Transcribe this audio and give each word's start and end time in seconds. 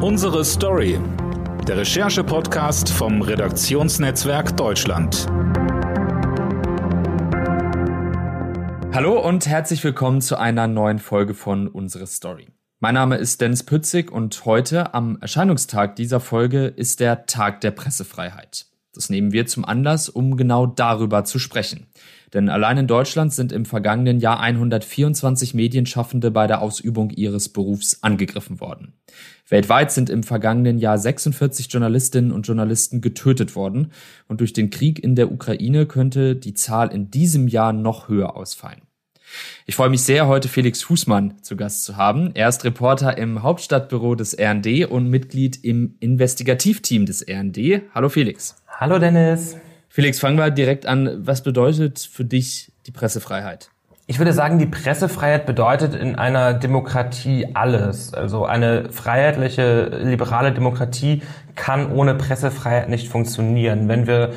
Unsere 0.00 0.44
Story. 0.44 1.00
Der 1.66 1.78
Recherche-Podcast 1.78 2.88
vom 2.88 3.20
Redaktionsnetzwerk 3.20 4.56
Deutschland. 4.56 5.26
Hallo 8.94 9.18
und 9.18 9.48
herzlich 9.48 9.82
willkommen 9.82 10.20
zu 10.20 10.38
einer 10.38 10.68
neuen 10.68 11.00
Folge 11.00 11.34
von 11.34 11.66
Unsere 11.66 12.06
Story. 12.06 12.46
Mein 12.78 12.94
Name 12.94 13.16
ist 13.16 13.40
Dennis 13.40 13.64
Pützig 13.64 14.12
und 14.12 14.44
heute 14.44 14.94
am 14.94 15.18
Erscheinungstag 15.20 15.96
dieser 15.96 16.20
Folge 16.20 16.66
ist 16.66 17.00
der 17.00 17.26
Tag 17.26 17.60
der 17.62 17.72
Pressefreiheit. 17.72 18.66
Das 18.94 19.10
nehmen 19.10 19.32
wir 19.32 19.46
zum 19.48 19.64
Anlass, 19.64 20.08
um 20.08 20.36
genau 20.36 20.66
darüber 20.66 21.24
zu 21.24 21.40
sprechen. 21.40 21.88
Denn 22.34 22.48
allein 22.48 22.78
in 22.78 22.86
Deutschland 22.86 23.32
sind 23.32 23.52
im 23.52 23.64
vergangenen 23.64 24.20
Jahr 24.20 24.40
124 24.40 25.54
Medienschaffende 25.54 26.30
bei 26.30 26.46
der 26.46 26.60
Ausübung 26.60 27.10
ihres 27.10 27.48
Berufs 27.48 28.02
angegriffen 28.02 28.60
worden. 28.60 28.92
Weltweit 29.48 29.92
sind 29.92 30.10
im 30.10 30.22
vergangenen 30.22 30.78
Jahr 30.78 30.98
46 30.98 31.72
Journalistinnen 31.72 32.32
und 32.32 32.46
Journalisten 32.46 33.00
getötet 33.00 33.56
worden 33.56 33.92
und 34.26 34.40
durch 34.40 34.52
den 34.52 34.70
Krieg 34.70 35.02
in 35.02 35.14
der 35.14 35.32
Ukraine 35.32 35.86
könnte 35.86 36.36
die 36.36 36.54
Zahl 36.54 36.92
in 36.92 37.10
diesem 37.10 37.48
Jahr 37.48 37.72
noch 37.72 38.08
höher 38.08 38.36
ausfallen. 38.36 38.82
Ich 39.66 39.76
freue 39.76 39.90
mich 39.90 40.02
sehr, 40.02 40.26
heute 40.26 40.48
Felix 40.48 40.82
Fußmann 40.82 41.42
zu 41.42 41.56
Gast 41.56 41.84
zu 41.84 41.96
haben. 41.96 42.30
Er 42.34 42.48
ist 42.48 42.64
Reporter 42.64 43.18
im 43.18 43.42
Hauptstadtbüro 43.42 44.14
des 44.14 44.36
RND 44.38 44.86
und 44.90 45.08
Mitglied 45.08 45.62
im 45.64 45.96
Investigativteam 46.00 47.06
des 47.06 47.26
RND. 47.28 47.82
Hallo 47.94 48.08
Felix. 48.08 48.56
Hallo 48.66 48.98
Dennis. 48.98 49.56
Felix, 49.98 50.20
fangen 50.20 50.38
wir 50.38 50.52
direkt 50.52 50.86
an. 50.86 51.26
Was 51.26 51.42
bedeutet 51.42 51.98
für 51.98 52.24
dich 52.24 52.70
die 52.86 52.92
Pressefreiheit? 52.92 53.70
Ich 54.06 54.20
würde 54.20 54.32
sagen, 54.32 54.60
die 54.60 54.66
Pressefreiheit 54.66 55.44
bedeutet 55.44 55.96
in 55.96 56.14
einer 56.14 56.54
Demokratie 56.54 57.48
alles. 57.54 58.14
Also 58.14 58.44
eine 58.44 58.92
freiheitliche, 58.92 59.86
liberale 60.04 60.52
Demokratie 60.52 61.22
kann 61.56 61.90
ohne 61.90 62.14
Pressefreiheit 62.14 62.88
nicht 62.88 63.08
funktionieren. 63.08 63.88
Wenn 63.88 64.06
wir 64.06 64.34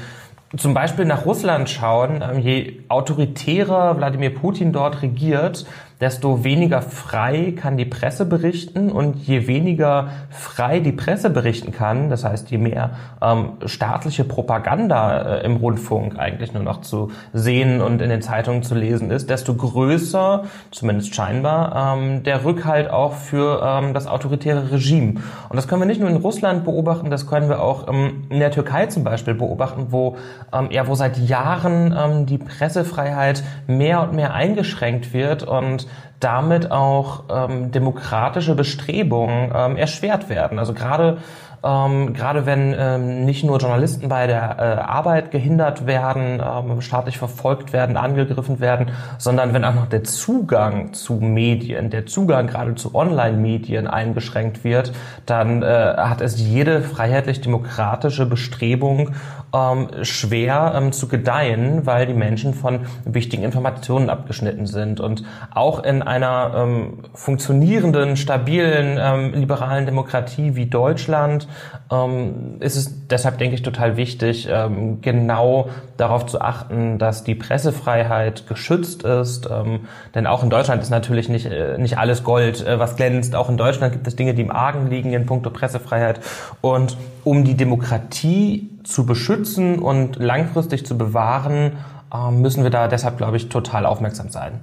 zum 0.58 0.73
Beispiel 0.73 1.05
nach 1.05 1.27
Russland 1.27 1.69
schauen, 1.69 2.23
ähm, 2.27 2.39
je 2.39 2.80
autoritärer 2.88 3.97
Wladimir 3.97 4.33
Putin 4.33 4.73
dort 4.73 5.03
regiert, 5.03 5.67
desto 6.02 6.44
weniger 6.44 6.81
frei 6.81 7.53
kann 7.55 7.77
die 7.77 7.85
Presse 7.85 8.25
berichten 8.25 8.91
und 8.91 9.16
je 9.17 9.45
weniger 9.45 10.09
frei 10.31 10.80
die 10.80 10.91
Presse 10.91 11.30
berichten 11.30 11.71
kann, 11.71 12.09
das 12.09 12.25
heißt 12.25 12.49
je 12.49 12.58
mehr 12.58 12.91
ähm, 13.21 13.53
staatliche 13.66 14.23
Propaganda 14.23 15.38
äh, 15.38 15.45
im 15.45 15.58
Rundfunk 15.58 16.17
eigentlich 16.17 16.53
nur 16.53 16.63
noch 16.63 16.81
zu 16.81 17.11
sehen 17.33 17.81
und 17.81 18.02
in 18.02 18.09
den 18.09 18.23
Zeitungen 18.23 18.63
zu 18.63 18.73
lesen 18.73 19.11
ist, 19.11 19.30
desto 19.30 19.53
größer, 19.53 20.45
zumindest 20.71 21.13
scheinbar, 21.13 21.95
ähm, 21.95 22.23
der 22.23 22.43
Rückhalt 22.43 22.89
auch 22.89 23.13
für 23.13 23.61
ähm, 23.63 23.93
das 23.93 24.08
autoritäre 24.08 24.71
Regime. 24.71 25.21
Und 25.49 25.55
das 25.55 25.67
können 25.67 25.83
wir 25.83 25.86
nicht 25.86 26.02
nur 26.02 26.09
in 26.09 26.17
Russland 26.17 26.65
beobachten, 26.65 27.11
das 27.11 27.27
können 27.27 27.47
wir 27.47 27.61
auch 27.61 27.88
ähm, 27.88 28.23
in 28.30 28.39
der 28.39 28.49
Türkei 28.49 28.88
zum 28.88 29.03
Beispiel 29.03 29.36
beobachten, 29.36 29.88
wo 29.89 30.17
ähm, 30.52 30.69
ja 30.71 30.88
wo 30.88 30.95
seit 30.95 31.19
Jahren 31.19 31.95
ähm, 31.95 32.25
die 32.25 32.39
Pressefreiheit 32.39 33.43
mehr 33.67 34.02
und 34.02 34.13
mehr 34.13 34.33
eingeschränkt 34.33 35.13
wird 35.13 35.43
und 35.43 35.86
damit 36.20 36.72
auch 36.72 37.23
ähm, 37.30 37.72
demokratische 37.72 38.56
Bestrebungen 38.56 39.52
ähm, 39.56 39.75
erschwert 39.75 40.30
werden. 40.30 40.59
Also 40.59 40.73
gerade 40.73 41.17
ähm, 41.64 42.14
gerade 42.14 42.45
wenn 42.45 42.73
ähm, 42.78 43.25
nicht 43.25 43.44
nur 43.44 43.59
Journalisten 43.59 44.09
bei 44.09 44.25
der 44.25 44.58
äh, 44.58 44.81
Arbeit 44.81 45.30
gehindert 45.30 45.86
werden, 45.86 46.42
ähm, 46.44 46.81
staatlich 46.81 47.20
verfolgt 47.20 47.72
werden, 47.72 47.98
angegriffen 47.98 48.59
werden, 48.59 48.89
sondern 49.20 49.53
wenn 49.53 49.64
auch 49.64 49.75
noch 49.75 49.86
der 49.86 50.03
Zugang 50.03 50.94
zu 50.94 51.16
Medien, 51.16 51.92
der 51.92 52.08
Zugang 52.08 52.48
gerade 52.48 52.73
zu 52.76 52.95
Online-Medien 52.95 53.86
eingeschränkt 53.86 54.64
wird, 54.64 54.92
dann 55.28 55.61
äh, 55.61 55.66
hat 55.98 56.22
es 56.22 56.39
jede 56.39 56.81
freiheitlich-demokratische 56.81 58.26
Bestrebung 58.26 59.11
ähm, 59.53 59.89
schwer 60.03 60.73
ähm, 60.75 60.91
zu 60.91 61.07
gedeihen, 61.07 61.85
weil 61.85 62.05
die 62.05 62.13
Menschen 62.13 62.53
von 62.53 62.81
wichtigen 63.05 63.43
Informationen 63.43 64.09
abgeschnitten 64.09 64.65
sind. 64.65 64.99
Und 64.99 65.23
auch 65.53 65.83
in 65.83 66.02
einer 66.02 66.53
ähm, 66.55 66.99
funktionierenden, 67.14 68.15
stabilen, 68.15 68.98
ähm, 68.99 69.33
liberalen 69.33 69.86
Demokratie 69.86 70.55
wie 70.55 70.67
Deutschland 70.67 71.48
ähm, 71.92 72.58
ist 72.59 72.77
es 72.77 73.08
deshalb, 73.08 73.37
denke 73.39 73.55
ich, 73.55 73.61
total 73.61 73.98
wichtig, 73.98 74.48
ähm, 74.49 75.02
genau 75.02 75.70
darauf 75.97 76.26
zu 76.26 76.39
achten, 76.42 76.97
dass 76.97 77.23
die 77.23 77.36
Pressefreiheit 77.36 78.47
geschützt 78.47 79.03
ist. 79.03 79.49
Ähm, 79.52 79.81
denn 80.15 80.27
auch 80.27 80.43
in 80.43 80.49
Deutschland 80.49 80.81
ist 80.81 80.89
natürlich 80.89 81.27
nicht, 81.27 81.45
äh, 81.45 81.77
nicht 81.77 81.97
alles 81.97 82.23
Gold, 82.23 82.65
äh, 82.65 82.80
was 82.80 82.95
glänzt. 82.95 83.36
Auch 83.36 83.49
in 83.49 83.58
Deutschland 83.58 83.93
gibt 83.93 84.08
es 84.08 84.15
Dinge, 84.15 84.33
die 84.33 84.42
im 84.42 84.52
Argen 84.52 84.89
liegen 84.89 85.11
in 85.11 85.26
puncto 85.26 85.49
Pressefreiheit. 85.49 86.21
Und 86.61 86.97
um 87.23 87.43
die 87.43 87.55
Demokratie 87.55 88.70
zu 88.83 89.05
beschützen 89.05 89.80
und 89.80 90.17
langfristig 90.17 90.86
zu 90.86 90.97
bewahren, 90.97 91.77
äh, 92.14 92.31
müssen 92.31 92.64
wir 92.64 92.69
da 92.69 92.87
deshalb, 92.87 93.17
glaube 93.17 93.37
ich, 93.37 93.49
total 93.49 93.86
aufmerksam 93.86 94.30
sein. 94.30 94.61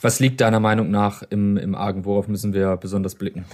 Was 0.00 0.20
liegt 0.20 0.40
deiner 0.40 0.60
Meinung 0.60 0.90
nach 0.90 1.22
im, 1.30 1.56
im 1.56 1.74
Argen? 1.74 2.04
Worauf 2.04 2.28
müssen 2.28 2.52
wir 2.52 2.76
besonders 2.76 3.14
blicken? 3.14 3.44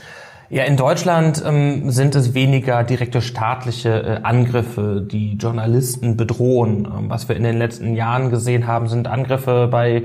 Ja, 0.48 0.62
in 0.62 0.76
Deutschland 0.76 1.42
ähm, 1.44 1.90
sind 1.90 2.14
es 2.14 2.32
weniger 2.32 2.84
direkte 2.84 3.20
staatliche 3.20 4.02
äh, 4.02 4.20
Angriffe, 4.22 5.04
die 5.04 5.34
Journalisten 5.34 6.16
bedrohen. 6.16 6.86
Ähm, 6.86 7.10
was 7.10 7.28
wir 7.28 7.36
in 7.36 7.42
den 7.42 7.58
letzten 7.58 7.94
Jahren 7.96 8.30
gesehen 8.30 8.68
haben, 8.68 8.88
sind 8.88 9.08
Angriffe 9.08 9.66
bei 9.68 10.04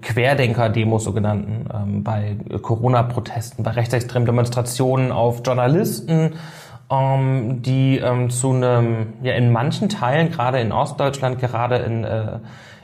Querdenker-Demos 0.00 1.04
sogenannten, 1.04 1.68
ähm, 1.72 2.02
bei 2.02 2.36
Corona-Protesten, 2.62 3.64
bei 3.64 3.72
rechtsextremen 3.72 4.24
Demonstrationen 4.24 5.12
auf 5.12 5.42
Journalisten, 5.44 6.32
ähm, 6.90 7.62
die 7.62 7.98
ähm, 7.98 8.30
zu 8.30 8.52
einem, 8.52 9.14
ja 9.22 9.34
in 9.34 9.52
manchen 9.52 9.88
Teilen, 9.88 10.30
gerade 10.30 10.60
in 10.60 10.72
Ostdeutschland, 10.72 11.40
gerade 11.40 11.76
in 11.76 12.04
äh, 12.04 12.38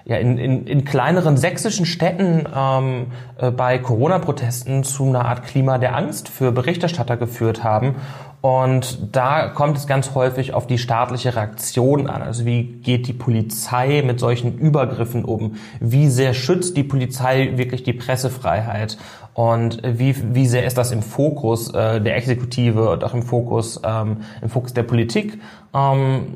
ja, 0.05 0.17
in, 0.17 0.39
in, 0.39 0.67
in 0.67 0.85
kleineren 0.85 1.37
sächsischen 1.37 1.87
Städten 1.87 2.47
ähm, 2.55 3.07
äh, 3.39 3.51
bei 3.51 3.79
Corona-Protesten 3.79 4.85
zu 4.85 5.05
einer 5.05 5.25
Art 5.25 5.45
Klima 5.45 5.79
der 5.79 5.97
Angst 5.97 6.29
für 6.29 6.53
Berichterstatter 6.53 7.17
geführt 7.17 7.63
haben. 7.63 7.97
Und 8.43 9.15
da 9.15 9.49
kommt 9.49 9.77
es 9.77 9.87
ganz 9.87 10.17
häufig 10.17 10.53
auf 10.53 10.67
die 10.67 10.77
staatliche 10.77 11.37
Reaktion 11.37 12.09
an. 12.09 12.23
Also 12.23 12.45
wie 12.45 12.65
geht 12.65 13.07
die 13.07 13.13
Polizei 13.13 14.03
mit 14.05 14.19
solchen 14.19 14.59
Übergriffen 14.59 15.25
um? 15.25 15.55
Wie 15.79 16.09
sehr 16.09 16.35
schützt 16.35 16.77
die 16.77 16.83
Polizei 16.83 17.53
wirklich 17.55 17.85
die 17.85 17.93
Pressefreiheit? 17.93 18.99
Und 19.35 19.81
wie, 19.85 20.17
wie 20.35 20.47
sehr 20.49 20.67
ist 20.67 20.77
das 20.77 20.91
im 20.91 21.03
Fokus 21.03 21.73
äh, 21.73 22.01
der 22.01 22.17
Exekutive 22.17 22.91
und 22.91 23.05
auch 23.05 23.15
im 23.15 23.23
Fokus, 23.23 23.81
ähm, 23.85 24.19
im 24.43 24.51
Fokus 24.51 24.75
der 24.75 24.83
Politik? 24.83 25.41
Ähm, 25.73 26.27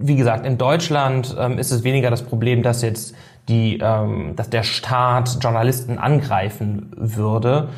wie 0.00 0.16
gesagt, 0.16 0.46
in 0.46 0.56
Deutschland 0.56 1.36
ähm, 1.38 1.58
ist 1.58 1.70
es 1.70 1.84
weniger 1.84 2.10
das 2.10 2.22
Problem, 2.22 2.62
dass 2.62 2.82
jetzt 2.82 3.14
die, 3.48 3.78
ähm, 3.82 4.34
dass 4.34 4.48
der 4.48 4.62
Staat 4.62 5.38
Journalisten 5.40 5.98
angreifen 5.98 6.90
würde. 6.96 7.68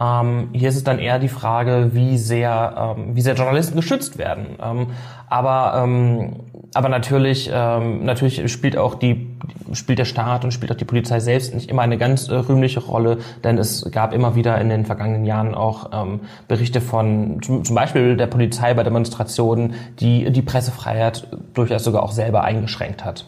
Ähm, 0.00 0.48
hier 0.52 0.68
ist 0.68 0.76
es 0.76 0.84
dann 0.84 0.98
eher 0.98 1.18
die 1.18 1.28
Frage, 1.28 1.90
wie 1.92 2.18
sehr, 2.18 2.94
ähm, 2.96 3.14
wie 3.14 3.20
sehr 3.20 3.34
Journalisten 3.34 3.76
geschützt 3.76 4.18
werden. 4.18 4.56
Ähm, 4.62 4.86
aber, 5.28 5.82
ähm, 5.82 6.36
aber 6.74 6.88
natürlich, 6.88 7.50
ähm, 7.52 8.04
natürlich 8.04 8.50
spielt 8.50 8.76
auch 8.76 8.94
die, 8.94 9.36
spielt 9.72 9.98
der 9.98 10.04
Staat 10.04 10.44
und 10.44 10.52
spielt 10.52 10.72
auch 10.72 10.76
die 10.76 10.84
Polizei 10.84 11.20
selbst 11.20 11.54
nicht 11.54 11.70
immer 11.70 11.82
eine 11.82 11.98
ganz 11.98 12.28
äh, 12.28 12.34
rühmliche 12.34 12.80
Rolle, 12.80 13.18
denn 13.44 13.58
es 13.58 13.90
gab 13.90 14.12
immer 14.12 14.34
wieder 14.34 14.60
in 14.60 14.68
den 14.68 14.84
vergangenen 14.86 15.24
Jahren 15.24 15.54
auch 15.54 15.90
ähm, 15.92 16.20
Berichte 16.48 16.80
von 16.80 17.40
zum, 17.42 17.64
zum 17.64 17.76
Beispiel 17.76 18.16
der 18.16 18.26
Polizei 18.26 18.74
bei 18.74 18.82
Demonstrationen, 18.82 19.74
die 20.00 20.30
die 20.30 20.42
Pressefreiheit 20.42 21.26
durchaus 21.54 21.84
sogar 21.84 22.02
auch 22.02 22.12
selber 22.12 22.44
eingeschränkt 22.44 23.04
hat. 23.04 23.26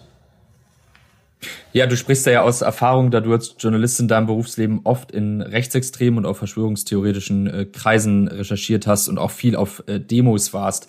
Ja, 1.72 1.86
du 1.86 1.96
sprichst 1.96 2.26
ja 2.26 2.42
aus 2.42 2.62
Erfahrung, 2.62 3.10
da 3.10 3.20
du 3.20 3.32
als 3.32 3.56
Journalist 3.58 4.00
in 4.00 4.08
deinem 4.08 4.26
Berufsleben 4.26 4.80
oft 4.84 5.10
in 5.10 5.40
rechtsextremen 5.40 6.18
und 6.18 6.26
auch 6.26 6.36
verschwörungstheoretischen 6.36 7.46
äh, 7.46 7.64
Kreisen 7.66 8.28
recherchiert 8.28 8.86
hast 8.86 9.08
und 9.08 9.18
auch 9.18 9.30
viel 9.30 9.56
auf 9.56 9.82
äh, 9.86 10.00
Demos 10.00 10.52
warst. 10.52 10.88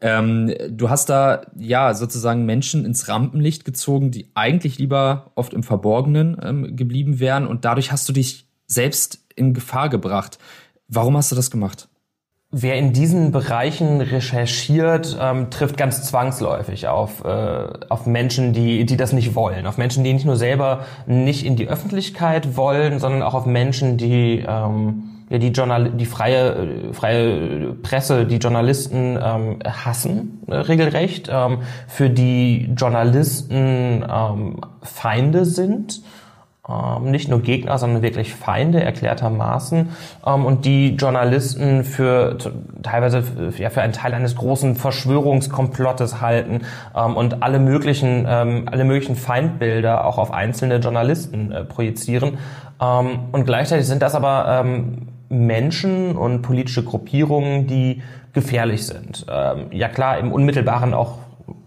Ähm, 0.00 0.52
du 0.68 0.90
hast 0.90 1.08
da 1.08 1.42
ja 1.56 1.94
sozusagen 1.94 2.44
Menschen 2.44 2.84
ins 2.84 3.08
Rampenlicht 3.08 3.64
gezogen, 3.64 4.10
die 4.10 4.28
eigentlich 4.34 4.78
lieber 4.78 5.32
oft 5.34 5.54
im 5.54 5.62
Verborgenen 5.62 6.36
ähm, 6.42 6.76
geblieben 6.76 7.18
wären 7.18 7.46
und 7.46 7.64
dadurch 7.64 7.92
hast 7.92 8.08
du 8.08 8.12
dich 8.12 8.46
selbst 8.66 9.24
in 9.34 9.54
Gefahr 9.54 9.88
gebracht. 9.88 10.38
Warum 10.88 11.16
hast 11.16 11.32
du 11.32 11.36
das 11.36 11.50
gemacht? 11.50 11.88
Wer 12.52 12.76
in 12.76 12.92
diesen 12.92 13.32
Bereichen 13.32 14.00
recherchiert, 14.00 15.18
ähm, 15.20 15.50
trifft 15.50 15.76
ganz 15.76 16.04
zwangsläufig 16.04 16.86
auf, 16.86 17.24
äh, 17.24 17.66
auf 17.88 18.06
Menschen, 18.06 18.52
die, 18.52 18.86
die 18.86 18.96
das 18.96 19.12
nicht 19.12 19.34
wollen. 19.34 19.66
Auf 19.66 19.78
Menschen, 19.78 20.04
die 20.04 20.12
nicht 20.12 20.24
nur 20.26 20.36
selber 20.36 20.86
nicht 21.06 21.44
in 21.44 21.56
die 21.56 21.68
Öffentlichkeit 21.68 22.56
wollen, 22.56 23.00
sondern 23.00 23.22
auch 23.22 23.34
auf 23.34 23.46
Menschen, 23.46 23.96
die 23.96 24.44
ähm, 24.46 25.16
ja, 25.28 25.38
die, 25.38 25.48
Journal 25.48 25.90
die 25.90 26.06
freie, 26.06 26.92
freie 26.92 27.72
Presse, 27.82 28.26
die 28.26 28.36
Journalisten 28.36 29.18
ähm, 29.20 29.58
hassen, 29.64 30.40
äh, 30.46 30.54
regelrecht, 30.54 31.28
ähm, 31.32 31.58
für 31.88 32.10
die 32.10 32.70
Journalisten 32.76 34.04
ähm, 34.08 34.60
Feinde 34.82 35.44
sind 35.44 36.00
ähm, 36.68 37.10
nicht 37.10 37.28
nur 37.28 37.42
Gegner, 37.42 37.78
sondern 37.78 38.02
wirklich 38.02 38.34
Feinde 38.34 38.82
erklärtermaßen 38.82 39.90
ähm, 40.26 40.44
und 40.44 40.64
die 40.64 40.96
Journalisten 40.96 41.84
für 41.84 42.38
teilweise 42.82 43.22
ja, 43.56 43.70
für 43.70 43.82
einen 43.82 43.92
Teil 43.92 44.14
eines 44.14 44.34
großen 44.34 44.74
Verschwörungskomplottes 44.74 46.20
halten 46.20 46.62
ähm, 46.96 47.16
und 47.16 47.42
alle 47.42 47.60
möglichen 47.60 48.26
ähm, 48.28 48.68
alle 48.70 48.84
möglichen 48.84 49.14
Feindbilder 49.14 50.04
auch 50.04 50.18
auf 50.18 50.32
einzelne 50.32 50.76
Journalisten 50.78 51.52
äh, 51.52 51.64
projizieren 51.64 52.38
ähm, 52.82 53.20
und 53.30 53.44
gleichzeitig 53.44 53.86
sind 53.86 54.02
das 54.02 54.14
aber 54.14 54.60
ähm, 54.64 55.08
Menschen 55.28 56.16
und 56.16 56.42
politische 56.42 56.84
Gruppierungen, 56.84 57.66
die 57.66 58.02
gefährlich 58.32 58.86
sind. 58.86 59.26
ja 59.72 59.88
klar, 59.88 60.18
im 60.18 60.30
unmittelbaren 60.30 60.92
auch 60.92 61.18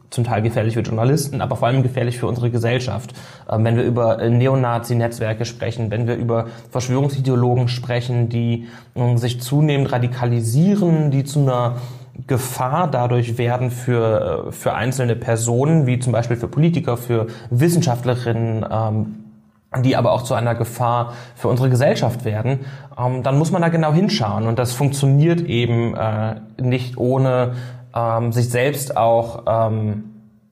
zum 0.10 0.24
Teil 0.24 0.42
gefährlich 0.42 0.74
für 0.74 0.82
Journalisten, 0.82 1.42
aber 1.42 1.56
vor 1.56 1.68
allem 1.68 1.84
gefährlich 1.84 2.18
für 2.18 2.28
unsere 2.28 2.50
Gesellschaft. 2.50 3.14
Ähm, 3.50 3.64
wenn 3.64 3.78
wir 3.78 3.84
über 3.84 4.20
äh, 4.20 4.30
Neonazi-Netzwerke 4.30 5.46
sprechen, 5.46 5.92
wenn 5.92 6.08
wir 6.08 6.16
über 6.16 6.48
Verschwörungsideologen 6.72 7.68
sprechen, 7.68 8.30
die 8.30 8.68
äh, 8.96 9.18
sich 9.18 9.42
zunehmend 9.42 9.92
radikalisieren, 9.92 11.12
die 11.12 11.24
zu 11.24 11.42
einer 11.42 11.76
Gefahr 12.28 12.90
dadurch 12.90 13.38
werden 13.38 13.72
für, 13.72 14.48
äh, 14.48 14.52
für 14.52 14.74
einzelne 14.74 15.16
Personen, 15.16 15.86
wie 15.86 16.00
zum 16.00 16.14
Beispiel 16.14 16.38
für 16.38 16.48
Politiker, 16.48 16.98
für 16.98 17.28
Wissenschaftlerinnen, 17.50 18.66
ähm, 18.70 19.16
die 19.84 19.96
aber 19.96 20.12
auch 20.12 20.24
zu 20.24 20.34
einer 20.34 20.56
Gefahr 20.56 21.14
für 21.36 21.48
unsere 21.48 21.70
Gesellschaft 21.70 22.26
werden, 22.26 22.62
ähm, 22.98 23.22
dann 23.22 23.38
muss 23.38 23.52
man 23.52 23.62
da 23.62 23.70
genau 23.70 23.94
hinschauen. 23.94 24.48
Und 24.48 24.58
das 24.58 24.74
funktioniert 24.74 25.42
eben 25.42 25.96
äh, 25.96 26.36
nicht 26.60 26.98
ohne 26.98 27.54
ähm, 27.96 28.32
sich 28.32 28.50
selbst 28.50 28.98
auch 28.98 29.44
ähm, 29.48 30.04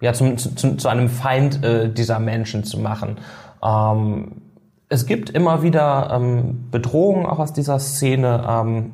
ja, 0.01 0.13
zum, 0.13 0.37
zu, 0.37 0.77
zu 0.77 0.87
einem 0.87 1.09
Feind 1.09 1.63
äh, 1.63 1.91
dieser 1.91 2.19
Menschen 2.19 2.63
zu 2.63 2.79
machen. 2.79 3.17
Ähm, 3.63 4.41
es 4.89 5.05
gibt 5.05 5.29
immer 5.29 5.63
wieder 5.63 6.11
ähm, 6.13 6.69
Bedrohungen 6.71 7.25
auch 7.25 7.39
aus 7.39 7.53
dieser 7.53 7.79
Szene. 7.79 8.45
Ähm, 8.47 8.93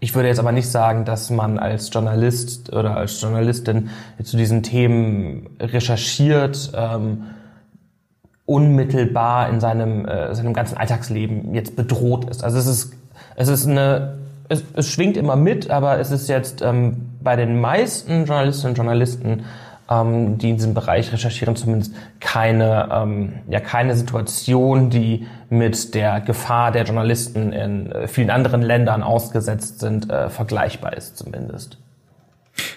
ich 0.00 0.14
würde 0.14 0.28
jetzt 0.28 0.38
aber 0.38 0.52
nicht 0.52 0.68
sagen, 0.68 1.04
dass 1.04 1.28
man 1.30 1.58
als 1.58 1.92
Journalist 1.92 2.72
oder 2.72 2.96
als 2.96 3.20
Journalistin 3.20 3.90
zu 4.22 4.36
diesen 4.36 4.62
Themen 4.62 5.50
recherchiert, 5.60 6.72
ähm, 6.74 7.24
unmittelbar 8.46 9.50
in 9.50 9.60
seinem, 9.60 10.06
äh, 10.06 10.34
seinem 10.34 10.54
ganzen 10.54 10.78
Alltagsleben 10.78 11.52
jetzt 11.54 11.76
bedroht 11.76 12.30
ist. 12.30 12.44
Also 12.44 12.58
es 12.58 12.66
ist, 12.66 12.92
es 13.36 13.48
ist 13.48 13.66
eine 13.66 14.18
es, 14.48 14.64
es 14.74 14.88
schwingt 14.88 15.16
immer 15.16 15.36
mit, 15.36 15.70
aber 15.70 15.98
es 15.98 16.10
ist 16.10 16.28
jetzt 16.28 16.62
ähm, 16.62 17.10
bei 17.22 17.36
den 17.36 17.60
meisten 17.60 18.24
Journalistinnen 18.24 18.72
und 18.72 18.76
Journalisten, 18.76 19.44
ähm, 19.90 20.38
die 20.38 20.50
in 20.50 20.56
diesem 20.56 20.74
Bereich 20.74 21.12
recherchieren, 21.12 21.56
zumindest 21.56 21.94
keine, 22.20 22.88
ähm, 22.92 23.32
ja, 23.48 23.60
keine 23.60 23.94
Situation, 23.94 24.90
die 24.90 25.26
mit 25.50 25.94
der 25.94 26.20
Gefahr 26.20 26.72
der 26.72 26.84
Journalisten 26.84 27.52
in 27.52 27.92
äh, 27.92 28.08
vielen 28.08 28.30
anderen 28.30 28.62
Ländern 28.62 29.02
ausgesetzt 29.02 29.80
sind, 29.80 30.10
äh, 30.10 30.28
vergleichbar 30.28 30.96
ist 30.96 31.16
zumindest. 31.16 31.78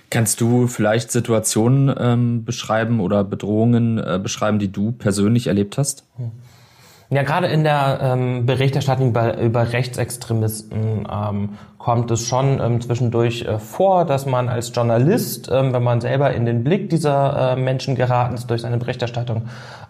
Kannst 0.10 0.42
du 0.42 0.68
vielleicht 0.68 1.12
Situationen 1.12 1.94
ähm, 1.98 2.46
beschreiben 2.46 3.00
oder 3.00 3.24
Bedrohungen 3.24 3.98
äh, 3.98 4.20
beschreiben, 4.22 4.60
die 4.60 4.72
du 4.72 4.92
persönlich 4.92 5.48
erlebt 5.48 5.78
hast? 5.78 6.06
Hm. 6.18 6.32
Ja, 7.14 7.24
gerade 7.24 7.48
in 7.48 7.66
der 7.66 8.00
ähm, 8.02 8.46
Berichterstattung 8.46 9.10
über, 9.10 9.38
über 9.38 9.74
Rechtsextremisten 9.74 11.06
ähm, 11.12 11.50
kommt 11.82 12.12
es 12.12 12.28
schon 12.28 12.60
ähm, 12.60 12.80
zwischendurch 12.80 13.42
äh, 13.42 13.58
vor, 13.58 14.06
dass 14.06 14.28
man 14.28 14.50
als 14.50 14.72
Journalist, 14.74 15.50
ähm, 15.52 15.74
wenn 15.74 15.82
man 15.82 16.00
selber 16.00 16.32
in 16.32 16.46
den 16.46 16.64
Blick 16.64 16.92
dieser 16.92 17.54
äh, 17.54 17.56
Menschen 17.56 17.96
geraten 17.96 18.36
ist 18.36 18.52
durch 18.52 18.62
seine 18.62 18.78
Berichterstattung, 18.78 19.48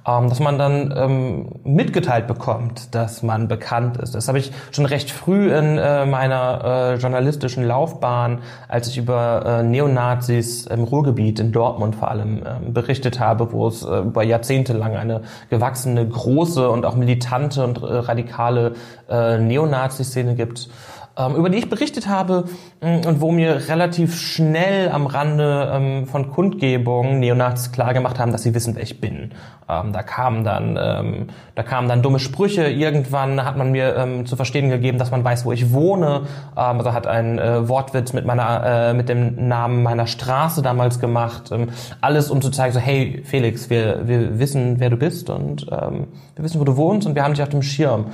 ähm, 0.08 0.30
dass 0.30 0.40
man 0.40 0.58
dann 0.58 0.94
ähm, 0.96 1.50
mitgeteilt 1.66 2.28
bekommt, 2.28 2.96
dass 2.96 3.24
man 3.24 3.50
bekannt 3.50 3.98
ist. 3.98 4.16
Das 4.16 4.30
habe 4.30 4.40
ich 4.40 4.54
schon 4.72 4.86
recht 4.86 5.12
früh 5.12 5.54
in 5.54 5.78
äh, 5.78 6.06
meiner 6.06 6.62
äh, 6.64 6.96
journalistischen 6.96 7.66
Laufbahn, 7.66 8.40
als 8.70 8.88
ich 8.88 8.98
über 8.98 9.44
äh, 9.46 9.64
Neonazis 9.64 10.68
im 10.68 10.86
Ruhrgebiet, 10.86 11.42
in 11.42 11.52
Dortmund 11.52 11.98
vor 11.98 12.10
allem, 12.10 12.38
äh, 12.38 12.70
berichtet 12.72 13.20
habe, 13.20 13.52
wo 13.52 13.68
es 13.68 13.84
äh, 13.84 13.98
über 13.98 14.24
Jahrzehnte 14.24 14.72
lang 14.72 14.96
eine 14.96 15.24
gewachsene, 15.50 16.08
große 16.08 16.70
und 16.70 16.86
auch 16.86 16.96
militante 16.96 17.66
und 17.66 17.82
radikale 17.82 18.76
Neonazi-Szene 19.10 20.36
gibt 20.36 20.62
ähm, 20.62 20.70
über 21.18 21.50
die 21.50 21.58
ich 21.58 21.70
berichtet 21.70 22.08
habe 22.08 22.46
mm, 22.82 23.08
und 23.08 23.22
wo 23.22 23.32
mir 23.32 23.68
relativ 23.68 24.20
schnell 24.20 24.90
am 24.90 25.06
Rande 25.06 25.72
ähm, 25.74 26.08
von 26.08 26.32
Kundgebungen 26.32 27.20
Neonazis 27.20 27.72
klargemacht 27.72 28.18
haben, 28.18 28.32
dass 28.32 28.44
sie 28.44 28.54
wissen, 28.54 28.76
wer 28.76 28.84
ich 28.84 29.02
bin. 29.02 29.32
Ähm, 29.72 29.94
da 29.94 30.04
kamen 30.04 30.44
dann, 30.44 30.78
ähm, 30.82 31.28
da 31.56 31.64
kamen 31.64 31.88
dann 31.88 32.02
dumme 32.02 32.20
Sprüche. 32.20 32.68
Irgendwann 32.68 33.44
hat 33.46 33.58
man 33.58 33.72
mir 33.72 33.96
ähm, 33.96 34.26
zu 34.26 34.36
verstehen 34.36 34.70
gegeben, 34.70 34.98
dass 34.98 35.12
man 35.12 35.24
weiß, 35.24 35.46
wo 35.46 35.52
ich 35.52 35.72
wohne. 35.72 36.24
Ähm, 36.58 36.78
also 36.78 36.94
hat 36.94 37.08
ein 37.08 37.40
äh, 37.40 37.68
Wortwitz 37.68 38.14
mit 38.14 38.26
meiner, 38.26 38.64
äh, 38.66 38.94
mit 38.94 39.08
dem 39.08 39.48
Namen 39.48 39.84
meiner 39.84 40.08
Straße 40.08 40.62
damals 40.62 41.00
gemacht. 41.00 41.52
Ähm, 41.52 41.70
alles, 42.02 42.30
um 42.30 42.42
zu 42.42 42.50
zeigen, 42.50 42.74
so 42.74 42.80
hey 42.80 43.22
Felix, 43.24 43.70
wir, 43.70 44.08
wir 44.08 44.40
wissen, 44.40 44.80
wer 44.80 44.90
du 44.90 44.98
bist 44.98 45.30
und 45.30 45.68
ähm, 45.72 46.08
wir 46.36 46.44
wissen, 46.44 46.60
wo 46.60 46.66
du 46.66 46.76
wohnst 46.76 47.08
und 47.08 47.16
wir 47.16 47.24
haben 47.24 47.34
dich 47.34 47.44
auf 47.44 47.50
dem 47.50 47.62
Schirm. 47.62 48.08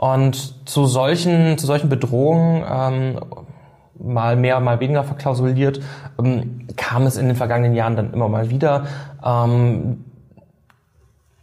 Und 0.00 0.66
zu 0.66 0.86
solchen, 0.86 1.58
zu 1.58 1.66
solchen 1.66 1.90
Bedrohungen, 1.90 2.64
ähm, 2.66 3.20
mal 3.98 4.34
mehr, 4.34 4.58
mal 4.58 4.80
weniger 4.80 5.04
verklausuliert, 5.04 5.82
ähm, 6.18 6.68
kam 6.78 7.02
es 7.02 7.18
in 7.18 7.26
den 7.26 7.36
vergangenen 7.36 7.74
Jahren 7.74 7.96
dann 7.96 8.14
immer 8.14 8.30
mal 8.30 8.48
wieder. 8.48 8.86
Ähm, 9.22 10.06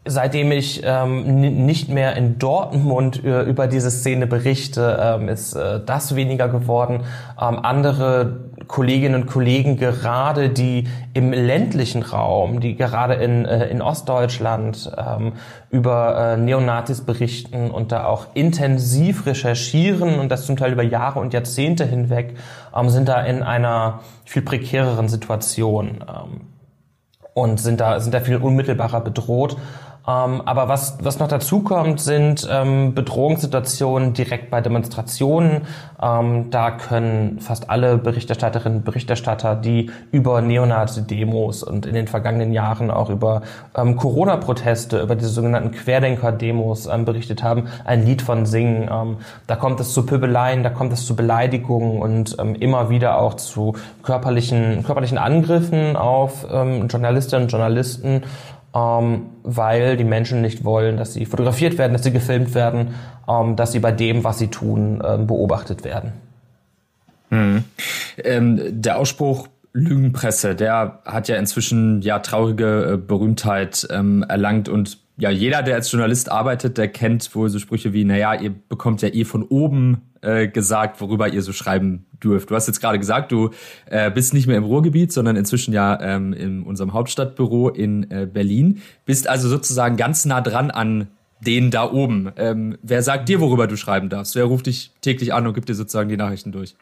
seitdem 0.07 0.51
ich 0.51 0.81
ähm, 0.83 1.65
nicht 1.65 1.89
mehr 1.89 2.15
in 2.15 2.39
Dortmund 2.39 3.24
äh, 3.24 3.44
über 3.44 3.68
diese 3.68 3.92
Szene 3.92 4.27
berichte, 4.27 4.98
ähm, 5.01 5.30
ist 5.30 5.54
äh, 5.54 5.80
das 5.86 6.15
weniger 6.15 6.50
geworden. 6.50 7.04
Ähm, 7.39 7.59
andere 7.62 8.48
Kolleginnen 8.68 9.21
und 9.21 9.27
Kollegen 9.27 9.77
gerade, 9.77 10.50
die 10.50 10.88
im 11.13 11.31
ländlichen 11.31 12.04
Raum, 12.04 12.59
die 12.59 12.75
gerade 12.75 13.15
in, 13.15 13.45
äh, 13.45 13.68
in 13.68 13.81
Ostdeutschland 13.81 14.92
ähm, 14.98 15.33
über 15.69 16.33
äh, 16.33 16.38
Neonazis 16.38 17.01
berichten 17.01 17.71
und 17.71 17.92
da 17.92 18.06
auch 18.06 18.27
intensiv 18.33 19.25
recherchieren 19.25 20.19
und 20.19 20.30
das 20.30 20.45
zum 20.45 20.57
Teil 20.57 20.74
über 20.74 20.83
Jahre 20.83 21.19
und 21.19 21.33
Jahrzehnte 21.33 21.86
hinweg, 21.86 22.36
ähm, 22.75 22.89
sind 22.89 23.07
da 23.07 23.21
in 23.21 23.44
einer 23.44 24.00
viel 24.25 24.42
prekäreren 24.42 25.07
Situation 25.07 26.04
ähm, 26.07 26.42
und 27.33 27.59
sind 27.59 27.80
da, 27.80 28.00
sind 28.00 28.13
da 28.13 28.19
viel 28.19 28.38
unmittelbarer 28.38 29.01
bedroht. 29.01 29.57
Ähm, 30.07 30.42
aber 30.45 30.69
was, 30.69 30.98
was 31.01 31.19
noch 31.19 31.27
dazu 31.27 31.62
kommt, 31.62 32.00
sind 32.00 32.48
ähm, 32.50 32.94
Bedrohungssituationen 32.94 34.13
direkt 34.13 34.50
bei 34.50 34.62
Demonstrationen. 34.62 35.63
Ähm, 36.01 36.50
da 36.50 36.71
können 36.71 37.39
fast 37.42 37.69
alle 37.69 37.97
Berichterstatterinnen 37.97 38.80
und 38.80 38.85
Berichterstatter, 38.85 39.56
die 39.56 39.92
über 40.11 40.42
Neonazi-Demos 40.42 41.64
und 41.64 41.85
in 41.85 41.94
den 41.94 42.07
vergangenen 42.07 42.54
Jahren 42.54 42.90
auch 42.90 43.09
über 43.09 43.42
ähm, 43.76 43.97
Corona-Proteste, 43.97 45.02
über 45.02 45.16
diese 45.16 45.30
sogenannten 45.30 45.71
Querdenker-Demos 45.71 46.85
ähm, 46.85 47.04
berichtet 47.04 47.44
haben, 47.44 47.68
ein 47.83 48.06
Lied 48.06 48.21
von 48.21 48.45
singen. 48.45 48.90
Ähm, 48.90 49.18
da 49.45 49.57
kommt 49.57 49.81
es 49.81 49.94
zu 49.94 50.06
Pöbeleien, 50.06 50.64
da 50.64 50.69
kommt 50.69 50.94
es 50.94 51.06
zu 51.06 51.18
Beleidigungen 51.18 52.02
und 52.02 52.37
immer 52.59 52.90
wieder 52.90 53.19
auch 53.19 53.33
zu 53.33 53.73
körperlichen, 54.04 54.83
körperlichen 54.83 55.18
Angriffen 55.18 55.95
auf 55.95 56.45
Journalistinnen 56.49 57.45
und 57.45 57.52
Journalisten 57.52 58.23
ähm, 58.77 59.27
weil 59.43 59.97
die 59.97 60.03
Menschen 60.03 60.41
nicht 60.41 60.63
wollen, 60.63 60.97
dass 60.97 61.13
sie 61.13 61.25
fotografiert 61.25 61.77
werden, 61.77 61.93
dass 61.93 62.03
sie 62.03 62.11
gefilmt 62.11 62.53
werden, 62.53 62.93
ähm, 63.27 63.55
dass 63.55 63.71
sie 63.71 63.79
bei 63.79 63.91
dem, 63.91 64.23
was 64.23 64.37
sie 64.37 64.47
tun, 64.47 65.01
ähm, 65.05 65.25
beobachtet 65.25 65.83
werden. 65.83 66.13
Ähm, 68.23 68.63
der 68.69 68.97
Ausspruch 68.97 69.47
Lügenpresse, 69.73 70.55
der 70.55 71.01
hat 71.05 71.27
ja 71.27 71.35
inzwischen 71.35 72.01
ja 72.01 72.19
traurige 72.19 72.93
äh, 72.93 72.97
Berühmtheit 72.97 73.87
ähm, 73.91 74.25
erlangt 74.27 74.69
und 74.69 74.99
ja, 75.19 75.31
jeder, 75.31 75.64
der 75.64 75.76
als 75.76 75.92
Journalist 75.92 76.31
arbeitet, 76.31 76.78
der 76.78 76.90
kennt 76.90 77.33
wohl 77.33 77.50
so 77.50 77.57
Sprüche 77.57 77.92
wie, 77.92 78.04
naja, 78.04 78.36
ihr 78.36 78.52
bekommt 78.52 79.02
ja 79.02 79.09
eh 79.09 79.26
von 79.26 79.44
oben 79.44 80.02
äh, 80.21 80.47
gesagt, 80.47 81.02
worüber 81.02 81.28
ihr 81.28 81.42
so 81.42 81.54
schreiben 81.54 82.06
dürft. 82.24 82.52
Du 82.52 82.56
hast 82.56 82.68
jetzt 82.68 82.80
gerade 82.80 83.00
gesagt, 83.00 83.31
du 83.31 83.50
äh, 83.88 84.12
bist 84.12 84.33
nicht 84.33 84.45
mehr 84.45 84.57
im 84.57 84.64
Ruhrgebiet, 84.64 85.12
sondern 85.12 85.36
inzwischen 85.36 85.74
ja 85.74 86.00
ähm, 86.02 86.33
in 86.33 86.64
unserem 86.64 86.94
Hauptstadtbüro 86.94 87.69
in 87.69 88.09
äh, 88.12 88.28
Berlin. 88.31 88.81
Bist 89.06 89.28
also 89.28 89.50
sozusagen 89.50 89.97
ganz 89.97 90.26
nah 90.26 90.42
dran 90.42 90.69
an 90.69 91.07
den 91.40 91.71
da 91.71 91.92
oben. 91.92 92.31
Ähm, 92.36 92.78
wer 92.81 93.02
sagt 93.02 93.30
dir, 93.30 93.40
worüber 93.40 93.68
du 93.68 93.76
schreiben 93.76 94.09
darfst? 94.09 94.36
Wer 94.36 94.45
ruft 94.45 94.68
dich 94.68 94.92
täglich 95.02 95.33
an 95.33 95.47
und 95.47 95.54
gibt 95.54 95.69
dir 95.69 95.76
sozusagen 95.76 96.09
die 96.09 96.18
Nachrichten 96.18 96.52
durch? 96.52 96.76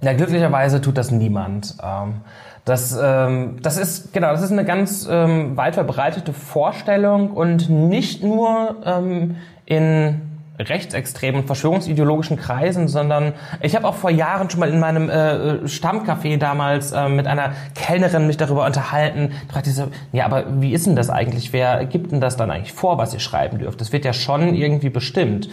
Ja, 0.00 0.12
glücklicherweise 0.12 0.80
tut 0.80 0.98
das 0.98 1.10
niemand. 1.10 1.76
Ähm, 1.82 2.20
das, 2.64 2.98
ähm, 3.00 3.58
das 3.62 3.78
ist 3.78 4.12
genau, 4.12 4.32
das 4.32 4.42
ist 4.42 4.52
eine 4.52 4.64
ganz 4.64 5.06
ähm, 5.10 5.56
weit 5.56 5.74
verbreitete 5.74 6.32
Vorstellung 6.32 7.30
und 7.30 7.70
nicht 7.70 8.22
nur 8.22 8.76
ähm, 8.84 9.36
in 9.64 10.20
rechtsextremen 10.58 11.44
verschwörungsideologischen 11.44 12.36
Kreisen, 12.36 12.88
sondern 12.88 13.34
ich 13.60 13.76
habe 13.76 13.86
auch 13.86 13.94
vor 13.94 14.10
Jahren 14.10 14.50
schon 14.50 14.60
mal 14.60 14.70
in 14.70 14.80
meinem 14.80 15.10
äh, 15.10 15.66
Stammcafé 15.66 16.38
damals 16.38 16.92
äh, 16.92 17.08
mit 17.08 17.26
einer 17.26 17.52
Kellnerin 17.74 18.26
mich 18.26 18.36
darüber 18.36 18.64
unterhalten. 18.64 19.32
Fragte 19.50 19.70
sie 19.70 19.76
so, 19.76 19.88
ja, 20.12 20.24
aber 20.24 20.44
wie 20.60 20.72
ist 20.72 20.86
denn 20.86 20.96
das 20.96 21.10
eigentlich? 21.10 21.52
Wer 21.52 21.84
gibt 21.84 22.12
denn 22.12 22.20
das 22.20 22.36
dann 22.36 22.50
eigentlich 22.50 22.72
vor, 22.72 22.98
was 22.98 23.12
ihr 23.14 23.20
schreiben 23.20 23.58
dürft? 23.58 23.80
Das 23.80 23.92
wird 23.92 24.04
ja 24.04 24.12
schon 24.12 24.54
irgendwie 24.54 24.90
bestimmt. 24.90 25.48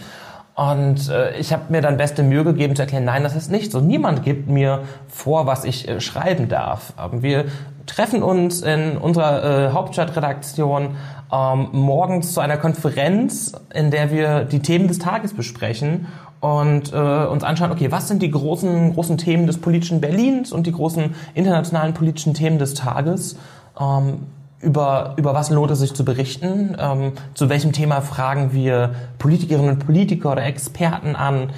Und 0.54 1.08
äh, 1.08 1.36
ich 1.36 1.52
habe 1.52 1.64
mir 1.70 1.80
dann 1.80 1.96
beste 1.96 2.22
Mühe 2.22 2.44
gegeben 2.44 2.76
zu 2.76 2.82
erklären, 2.82 3.04
nein, 3.04 3.24
das 3.24 3.34
ist 3.34 3.50
nicht 3.50 3.72
so. 3.72 3.80
Niemand 3.80 4.22
gibt 4.22 4.48
mir 4.48 4.82
vor, 5.08 5.46
was 5.46 5.64
ich 5.64 5.88
äh, 5.88 6.00
schreiben 6.00 6.48
darf. 6.48 6.92
Ähm, 6.96 7.22
wir 7.22 7.46
treffen 7.86 8.22
uns 8.22 8.62
in 8.62 8.96
unserer 8.96 9.68
äh, 9.68 9.72
Hauptstadtredaktion 9.72 10.96
ähm, 11.32 11.68
morgens 11.72 12.32
zu 12.32 12.40
einer 12.40 12.56
Konferenz, 12.56 13.52
in 13.74 13.90
der 13.90 14.12
wir 14.12 14.44
die 14.44 14.60
Themen 14.60 14.86
des 14.86 15.00
Tages 15.00 15.34
besprechen 15.34 16.06
und 16.40 16.92
äh, 16.92 16.96
uns 16.96 17.42
anschauen, 17.42 17.72
okay, 17.72 17.90
was 17.90 18.06
sind 18.06 18.22
die 18.22 18.30
großen, 18.30 18.94
großen 18.94 19.18
Themen 19.18 19.48
des 19.48 19.58
politischen 19.58 20.00
Berlins 20.00 20.52
und 20.52 20.68
die 20.68 20.72
großen 20.72 21.16
internationalen 21.34 21.94
politischen 21.94 22.32
Themen 22.32 22.58
des 22.58 22.74
Tages? 22.74 23.36
Ähm, 23.80 24.26
über, 24.64 25.14
über 25.16 25.34
was 25.34 25.50
lohnt 25.50 25.70
es 25.70 25.80
sich 25.80 25.94
zu 25.94 26.04
berichten? 26.04 26.76
Ähm, 26.78 27.12
zu 27.34 27.48
welchem 27.48 27.72
Thema 27.72 28.00
fragen 28.00 28.52
wir 28.52 28.94
Politikerinnen 29.18 29.70
und 29.70 29.86
Politiker 29.86 30.32
oder 30.32 30.44
Experten 30.44 31.14
an? 31.14 31.50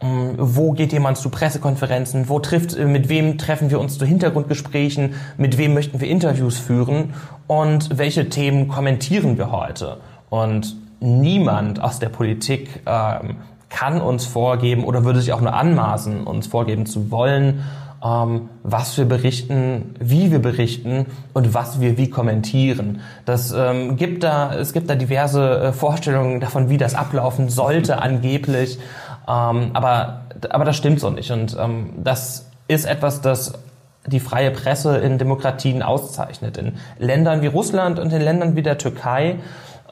Ähm, 0.00 0.34
wo 0.36 0.72
geht 0.72 0.92
jemand 0.92 1.18
zu 1.18 1.30
Pressekonferenzen? 1.30 2.28
Wo 2.28 2.38
trifft, 2.40 2.76
äh, 2.76 2.84
mit 2.86 3.08
wem 3.08 3.38
treffen 3.38 3.70
wir 3.70 3.80
uns 3.80 3.98
zu 3.98 4.06
Hintergrundgesprächen? 4.06 5.14
Mit 5.36 5.58
wem 5.58 5.74
möchten 5.74 6.00
wir 6.00 6.08
Interviews 6.08 6.58
führen? 6.58 7.14
Und 7.46 7.98
welche 7.98 8.28
Themen 8.28 8.68
kommentieren 8.68 9.38
wir 9.38 9.50
heute? 9.50 9.98
Und 10.30 10.76
niemand 11.00 11.82
aus 11.82 11.98
der 11.98 12.08
Politik 12.08 12.82
ähm, 12.86 13.36
kann 13.74 14.00
uns 14.00 14.24
vorgeben 14.24 14.84
oder 14.84 15.04
würde 15.04 15.20
sich 15.20 15.32
auch 15.32 15.40
nur 15.40 15.52
anmaßen, 15.52 16.24
uns 16.24 16.46
vorgeben 16.46 16.86
zu 16.86 17.10
wollen, 17.10 17.64
ähm, 18.04 18.48
was 18.62 18.96
wir 18.96 19.04
berichten, 19.04 19.96
wie 19.98 20.30
wir 20.30 20.38
berichten 20.38 21.06
und 21.32 21.54
was 21.54 21.80
wir 21.80 21.98
wie 21.98 22.08
kommentieren. 22.08 23.00
Das 23.24 23.52
ähm, 23.52 23.96
gibt 23.96 24.22
da, 24.22 24.54
es 24.54 24.72
gibt 24.72 24.88
da 24.88 24.94
diverse 24.94 25.58
äh, 25.58 25.72
Vorstellungen 25.72 26.38
davon, 26.38 26.68
wie 26.68 26.78
das 26.78 26.94
ablaufen 26.94 27.48
sollte 27.48 28.00
angeblich. 28.00 28.78
Ähm, 29.26 29.70
aber, 29.72 30.20
aber 30.50 30.64
das 30.64 30.76
stimmt 30.76 31.00
so 31.00 31.10
nicht. 31.10 31.32
Und 31.32 31.56
ähm, 31.58 31.90
das 31.96 32.50
ist 32.68 32.84
etwas, 32.84 33.22
das 33.22 33.54
die 34.06 34.20
freie 34.20 34.50
Presse 34.50 34.98
in 34.98 35.18
Demokratien 35.18 35.82
auszeichnet. 35.82 36.58
In 36.58 36.74
Ländern 36.98 37.42
wie 37.42 37.46
Russland 37.48 37.98
und 37.98 38.12
in 38.12 38.20
Ländern 38.20 38.54
wie 38.54 38.62
der 38.62 38.78
Türkei 38.78 39.36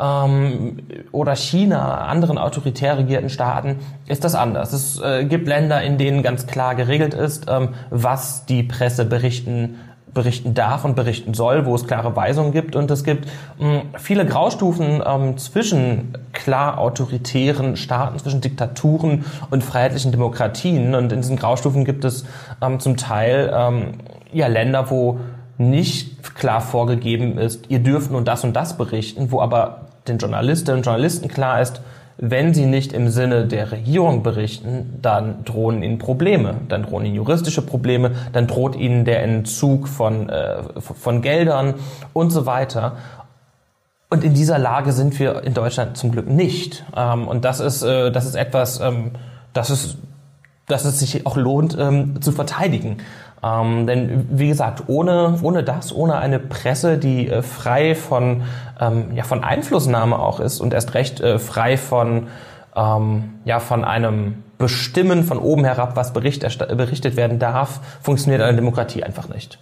ähm, 0.00 0.78
oder 1.12 1.36
China, 1.36 2.06
anderen 2.06 2.38
autoritär 2.38 2.98
regierten 2.98 3.30
Staaten, 3.30 3.76
ist 4.06 4.24
das 4.24 4.34
anders. 4.34 4.72
Es 4.72 5.00
äh, 5.00 5.24
gibt 5.24 5.48
Länder, 5.48 5.82
in 5.82 5.98
denen 5.98 6.22
ganz 6.22 6.46
klar 6.46 6.74
geregelt 6.74 7.14
ist, 7.14 7.46
ähm, 7.48 7.70
was 7.90 8.46
die 8.46 8.62
Presse 8.62 9.04
berichten 9.04 9.76
berichten 10.14 10.54
darf 10.54 10.84
und 10.84 10.94
berichten 10.94 11.34
soll, 11.34 11.64
wo 11.64 11.74
es 11.74 11.86
klare 11.86 12.14
Weisungen 12.14 12.52
gibt. 12.52 12.76
Und 12.76 12.90
es 12.90 13.04
gibt 13.04 13.26
mh, 13.58 13.66
hm, 13.66 13.82
viele 13.96 14.26
Graustufen 14.26 15.02
ähm, 15.06 15.38
zwischen 15.38 16.18
klar 16.32 16.78
autoritären 16.78 17.76
Staaten, 17.76 18.18
zwischen 18.18 18.40
Diktaturen 18.40 19.24
und 19.50 19.64
freiheitlichen 19.64 20.12
Demokratien. 20.12 20.94
Und 20.94 21.12
in 21.12 21.22
diesen 21.22 21.36
Graustufen 21.36 21.84
gibt 21.84 22.04
es 22.04 22.24
ähm, 22.60 22.78
zum 22.78 22.96
Teil 22.96 23.52
ähm, 23.54 23.94
ja, 24.32 24.46
Länder, 24.48 24.90
wo 24.90 25.20
nicht 25.58 26.34
klar 26.34 26.60
vorgegeben 26.60 27.38
ist, 27.38 27.66
ihr 27.68 27.80
dürft 27.80 28.10
nun 28.10 28.24
das 28.24 28.44
und 28.44 28.54
das 28.54 28.76
berichten, 28.76 29.30
wo 29.30 29.40
aber 29.40 29.82
den 30.08 30.18
Journalistinnen 30.18 30.78
und 30.78 30.84
Journalisten 30.84 31.28
klar 31.28 31.60
ist, 31.60 31.80
wenn 32.18 32.54
sie 32.54 32.66
nicht 32.66 32.92
im 32.92 33.08
Sinne 33.08 33.46
der 33.46 33.72
Regierung 33.72 34.22
berichten, 34.22 34.98
dann 35.00 35.44
drohen 35.44 35.82
ihnen 35.82 35.98
Probleme, 35.98 36.54
dann 36.68 36.82
drohen 36.84 37.06
ihnen 37.06 37.16
juristische 37.16 37.62
Probleme, 37.62 38.12
dann 38.32 38.46
droht 38.46 38.76
ihnen 38.76 39.04
der 39.04 39.22
Entzug 39.22 39.88
von, 39.88 40.28
äh, 40.28 40.62
von 40.80 41.22
Geldern 41.22 41.74
und 42.12 42.30
so 42.30 42.46
weiter. 42.46 42.96
Und 44.10 44.24
in 44.24 44.34
dieser 44.34 44.58
Lage 44.58 44.92
sind 44.92 45.18
wir 45.18 45.42
in 45.42 45.54
Deutschland 45.54 45.96
zum 45.96 46.12
Glück 46.12 46.28
nicht. 46.28 46.84
Ähm, 46.94 47.26
und 47.26 47.44
das 47.44 47.60
ist, 47.60 47.82
äh, 47.82 48.12
das 48.12 48.26
ist 48.26 48.34
etwas, 48.34 48.78
ähm, 48.80 49.12
das 49.54 49.70
ist, 49.70 49.96
dass 50.68 50.84
es 50.84 51.00
sich 51.00 51.26
auch 51.26 51.36
lohnt 51.36 51.76
ähm, 51.78 52.20
zu 52.20 52.30
verteidigen. 52.30 52.98
Ähm, 53.44 53.86
denn 53.86 54.28
wie 54.30 54.48
gesagt, 54.48 54.84
ohne, 54.86 55.38
ohne 55.42 55.64
das, 55.64 55.94
ohne 55.94 56.16
eine 56.18 56.38
Presse, 56.38 56.98
die 56.98 57.28
äh, 57.28 57.42
frei 57.42 57.94
von, 57.94 58.42
ähm, 58.80 59.14
ja, 59.14 59.24
von 59.24 59.42
Einflussnahme 59.42 60.18
auch 60.18 60.38
ist 60.38 60.60
und 60.60 60.72
erst 60.72 60.94
recht 60.94 61.20
äh, 61.20 61.38
frei 61.38 61.76
von, 61.76 62.28
ähm, 62.76 63.40
ja, 63.44 63.58
von 63.58 63.84
einem 63.84 64.44
Bestimmen 64.58 65.24
von 65.24 65.38
oben 65.38 65.64
herab, 65.64 65.96
was 65.96 66.12
berichtet 66.12 67.16
werden 67.16 67.40
darf, 67.40 67.80
funktioniert 68.00 68.42
eine 68.42 68.54
Demokratie 68.54 69.02
einfach 69.02 69.28
nicht. 69.28 69.58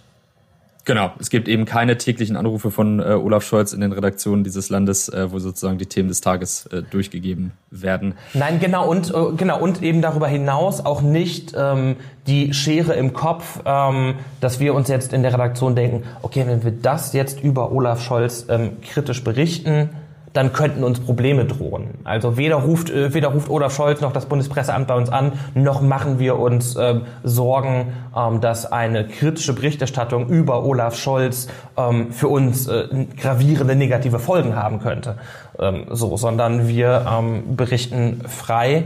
Genau, 0.83 1.11
es 1.19 1.29
gibt 1.29 1.47
eben 1.47 1.65
keine 1.65 1.97
täglichen 1.97 2.35
Anrufe 2.35 2.71
von 2.71 2.99
äh, 2.99 3.03
Olaf 3.03 3.43
Scholz 3.43 3.71
in 3.71 3.81
den 3.81 3.91
Redaktionen 3.91 4.43
dieses 4.43 4.69
Landes, 4.69 5.09
äh, 5.09 5.31
wo 5.31 5.37
sozusagen 5.37 5.77
die 5.77 5.85
Themen 5.85 6.09
des 6.09 6.21
Tages 6.21 6.65
äh, 6.67 6.81
durchgegeben 6.81 7.51
werden. 7.69 8.15
Nein, 8.33 8.59
genau 8.59 8.89
und 8.89 9.09
äh, 9.09 9.35
genau 9.37 9.59
und 9.59 9.83
eben 9.83 10.01
darüber 10.01 10.27
hinaus 10.27 10.83
auch 10.83 11.01
nicht 11.01 11.53
ähm, 11.55 11.97
die 12.25 12.53
Schere 12.53 12.93
im 12.93 13.13
Kopf, 13.13 13.59
ähm, 13.63 14.15
dass 14.39 14.59
wir 14.59 14.73
uns 14.73 14.87
jetzt 14.87 15.13
in 15.13 15.21
der 15.21 15.33
Redaktion 15.33 15.75
denken, 15.75 16.03
okay, 16.23 16.45
wenn 16.47 16.63
wir 16.63 16.71
das 16.71 17.13
jetzt 17.13 17.43
über 17.43 17.71
Olaf 17.71 18.01
Scholz 18.01 18.47
ähm, 18.49 18.81
kritisch 18.81 19.23
berichten, 19.23 19.89
dann 20.33 20.53
könnten 20.53 20.83
uns 20.83 20.99
Probleme 20.99 21.45
drohen. 21.45 21.89
Also 22.03 22.37
weder 22.37 22.57
ruft, 22.57 22.89
äh, 22.89 23.13
weder 23.13 23.29
ruft 23.29 23.49
Olaf 23.49 23.75
Scholz 23.75 24.01
noch 24.01 24.13
das 24.13 24.25
Bundespresseamt 24.25 24.87
bei 24.87 24.95
uns 24.95 25.09
an, 25.09 25.33
noch 25.55 25.81
machen 25.81 26.19
wir 26.19 26.39
uns 26.39 26.75
ähm, 26.79 27.01
Sorgen, 27.23 27.93
ähm, 28.15 28.41
dass 28.41 28.71
eine 28.71 29.07
kritische 29.07 29.53
Berichterstattung 29.53 30.27
über 30.27 30.63
Olaf 30.63 30.95
Scholz 30.95 31.47
ähm, 31.77 32.11
für 32.11 32.29
uns 32.29 32.67
äh, 32.67 32.87
gravierende 33.17 33.75
negative 33.75 34.19
Folgen 34.19 34.55
haben 34.55 34.79
könnte. 34.79 35.15
Ähm, 35.59 35.85
so, 35.89 36.15
sondern 36.17 36.67
wir 36.67 37.05
ähm, 37.09 37.55
berichten 37.55 38.21
frei, 38.27 38.85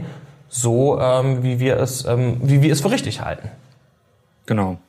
so 0.50 1.00
ähm, 1.00 1.44
wie 1.44 1.60
wir 1.60 1.78
es, 1.78 2.06
ähm, 2.06 2.38
wie 2.42 2.62
wir 2.62 2.72
es 2.72 2.82
für 2.82 2.92
richtig 2.92 3.22
halten. 3.22 3.50
Genau. 4.46 4.80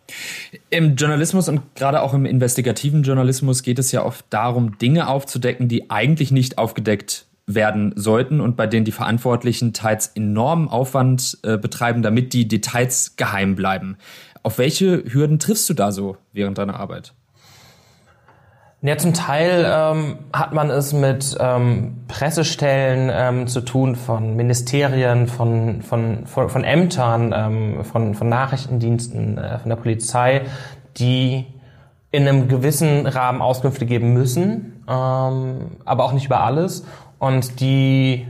Im 0.70 0.96
Journalismus 0.96 1.48
und 1.48 1.75
gerade 1.75 2.02
auch 2.02 2.14
im 2.14 2.26
investigativen 2.26 3.02
Journalismus 3.02 3.62
geht 3.62 3.78
es 3.78 3.92
ja 3.92 4.04
oft 4.04 4.25
darum, 4.30 4.78
Dinge 4.78 5.08
aufzudecken, 5.08 5.68
die 5.68 5.90
eigentlich 5.90 6.30
nicht 6.30 6.58
aufgedeckt 6.58 7.26
werden 7.46 7.92
sollten 7.96 8.40
und 8.40 8.56
bei 8.56 8.66
denen 8.66 8.84
die 8.84 8.92
Verantwortlichen 8.92 9.72
teils 9.72 10.08
enormen 10.08 10.68
Aufwand 10.68 11.38
äh, 11.42 11.56
betreiben, 11.56 12.02
damit 12.02 12.32
die 12.32 12.48
Details 12.48 13.16
geheim 13.16 13.54
bleiben. 13.54 13.96
Auf 14.42 14.58
welche 14.58 15.04
Hürden 15.12 15.38
triffst 15.38 15.68
du 15.70 15.75
da 15.75 15.92
so 15.92 16.16
während 16.32 16.58
deiner 16.58 16.78
Arbeit? 16.78 17.14
Ja, 18.87 18.97
zum 18.97 19.14
Teil 19.14 19.66
ähm, 19.66 20.19
hat 20.33 20.52
man 20.52 20.71
es 20.71 20.93
mit 20.93 21.37
ähm, 21.40 22.05
Pressestellen 22.07 23.11
ähm, 23.12 23.47
zu 23.49 23.62
tun 23.62 23.97
von 23.97 24.37
Ministerien, 24.37 25.26
von, 25.26 25.83
von, 25.83 26.25
von, 26.25 26.49
von 26.49 26.62
Ämtern, 26.62 27.35
ähm, 27.37 27.85
von, 27.85 28.14
von 28.14 28.28
Nachrichtendiensten, 28.28 29.38
äh, 29.38 29.59
von 29.59 29.71
der 29.71 29.76
Polizei, 29.76 30.43
die 30.99 31.47
in 32.12 32.28
einem 32.28 32.47
gewissen 32.47 33.09
Rahmen 33.09 33.43
Auskünfte 33.43 33.87
geben 33.87 34.12
müssen, 34.12 34.85
ähm, 34.88 35.73
aber 35.85 36.05
auch 36.05 36.12
nicht 36.12 36.26
über 36.26 36.43
alles. 36.43 36.87
Und 37.19 37.59
die 37.59 38.28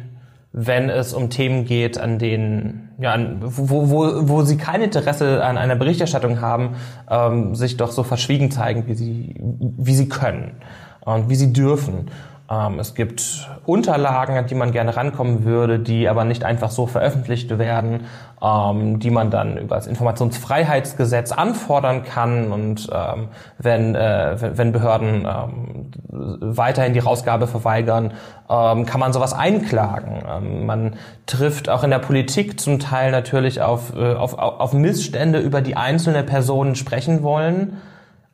wenn 0.58 0.88
es 0.88 1.12
um 1.12 1.28
Themen 1.28 1.66
geht, 1.66 1.98
an 1.98 2.18
denen, 2.18 2.85
ja, 2.98 3.18
wo, 3.40 3.90
wo, 3.90 4.28
wo 4.28 4.42
sie 4.42 4.56
kein 4.56 4.82
Interesse 4.82 5.44
an 5.44 5.58
einer 5.58 5.76
Berichterstattung 5.76 6.40
haben, 6.40 6.76
ähm, 7.10 7.54
sich 7.54 7.76
doch 7.76 7.92
so 7.92 8.02
verschwiegen 8.02 8.50
zeigen, 8.50 8.86
wie 8.86 8.94
sie, 8.94 9.34
wie 9.38 9.94
sie 9.94 10.08
können 10.08 10.52
und 11.00 11.28
wie 11.28 11.36
sie 11.36 11.52
dürfen. 11.52 12.10
Ähm, 12.48 12.78
es 12.78 12.94
gibt 12.94 13.48
Unterlagen, 13.64 14.36
an 14.36 14.46
die 14.46 14.54
man 14.54 14.72
gerne 14.72 14.96
rankommen 14.96 15.44
würde, 15.44 15.78
die 15.78 16.08
aber 16.08 16.24
nicht 16.24 16.44
einfach 16.44 16.70
so 16.70 16.86
veröffentlicht 16.86 17.58
werden, 17.58 18.04
ähm, 18.42 19.00
die 19.00 19.10
man 19.10 19.30
dann 19.30 19.56
über 19.56 19.74
das 19.76 19.86
Informationsfreiheitsgesetz 19.86 21.32
anfordern 21.32 22.04
kann. 22.04 22.52
Und 22.52 22.88
ähm, 22.92 23.28
wenn, 23.58 23.94
äh, 23.94 24.36
wenn 24.56 24.72
Behörden 24.72 25.26
weiterhin 26.08 26.92
die 26.92 26.98
Rausgabe 26.98 27.46
verweigern, 27.46 28.12
kann 28.48 29.00
man 29.00 29.12
sowas 29.12 29.32
einklagen. 29.32 30.66
Man 30.66 30.94
trifft 31.26 31.68
auch 31.68 31.82
in 31.82 31.90
der 31.90 31.98
Politik 31.98 32.60
zum 32.60 32.78
Teil 32.78 33.10
natürlich 33.10 33.60
auf, 33.60 33.94
äh, 33.96 34.14
auf, 34.14 34.38
auf 34.38 34.72
Missstände, 34.72 35.40
über 35.40 35.60
die 35.60 35.76
einzelne 35.76 36.22
Personen 36.22 36.76
sprechen 36.76 37.22
wollen 37.22 37.78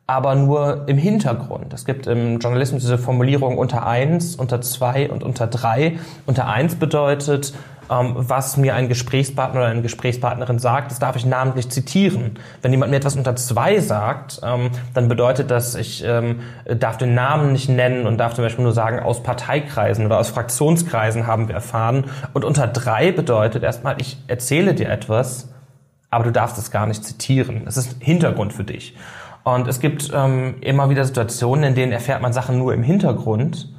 aber 0.05 0.35
nur 0.35 0.83
im 0.87 0.97
Hintergrund. 0.97 1.73
Es 1.73 1.85
gibt 1.85 2.07
im 2.07 2.39
Journalismus 2.39 2.81
diese 2.81 2.97
Formulierung 2.97 3.57
unter 3.57 3.85
eins, 3.87 4.35
unter 4.35 4.61
zwei 4.61 5.09
und 5.09 5.23
unter 5.23 5.47
drei. 5.47 5.97
Unter 6.25 6.47
eins 6.47 6.75
bedeutet, 6.75 7.53
ähm, 7.89 8.13
was 8.15 8.57
mir 8.57 8.75
ein 8.75 8.89
Gesprächspartner 8.89 9.61
oder 9.61 9.69
eine 9.69 9.81
Gesprächspartnerin 9.81 10.59
sagt, 10.59 10.91
das 10.91 10.99
darf 10.99 11.15
ich 11.15 11.25
namentlich 11.25 11.69
zitieren. 11.69 12.37
Wenn 12.61 12.71
jemand 12.71 12.91
mir 12.91 12.97
etwas 12.97 13.15
unter 13.15 13.35
zwei 13.37 13.79
sagt, 13.79 14.41
ähm, 14.43 14.71
dann 14.93 15.07
bedeutet 15.07 15.51
das, 15.51 15.75
ich 15.75 16.03
ähm, 16.05 16.41
darf 16.65 16.97
den 16.97 17.13
Namen 17.13 17.53
nicht 17.53 17.69
nennen 17.69 18.05
und 18.05 18.17
darf 18.17 18.33
zum 18.33 18.43
Beispiel 18.43 18.63
nur 18.63 18.73
sagen, 18.73 18.99
aus 18.99 19.23
Parteikreisen 19.23 20.05
oder 20.05 20.19
aus 20.19 20.29
Fraktionskreisen 20.29 21.27
haben 21.27 21.47
wir 21.47 21.55
erfahren. 21.55 22.05
Und 22.33 22.43
unter 22.43 22.67
drei 22.67 23.13
bedeutet 23.13 23.63
erstmal, 23.63 23.95
ich 23.99 24.17
erzähle 24.27 24.73
dir 24.73 24.89
etwas, 24.89 25.49
aber 26.09 26.25
du 26.25 26.31
darfst 26.31 26.57
es 26.57 26.71
gar 26.71 26.87
nicht 26.87 27.03
zitieren. 27.03 27.63
Es 27.65 27.77
ist 27.77 27.95
Hintergrund 27.99 28.53
für 28.53 28.63
dich. 28.63 28.95
Und 29.43 29.67
es 29.67 29.79
gibt 29.79 30.11
ähm, 30.13 30.55
immer 30.61 30.89
wieder 30.89 31.03
Situationen, 31.05 31.63
in 31.65 31.75
denen 31.75 31.91
erfährt 31.91 32.21
man 32.21 32.33
Sachen 32.33 32.57
nur 32.57 32.73
im 32.73 32.83
Hintergrund, 32.83 33.73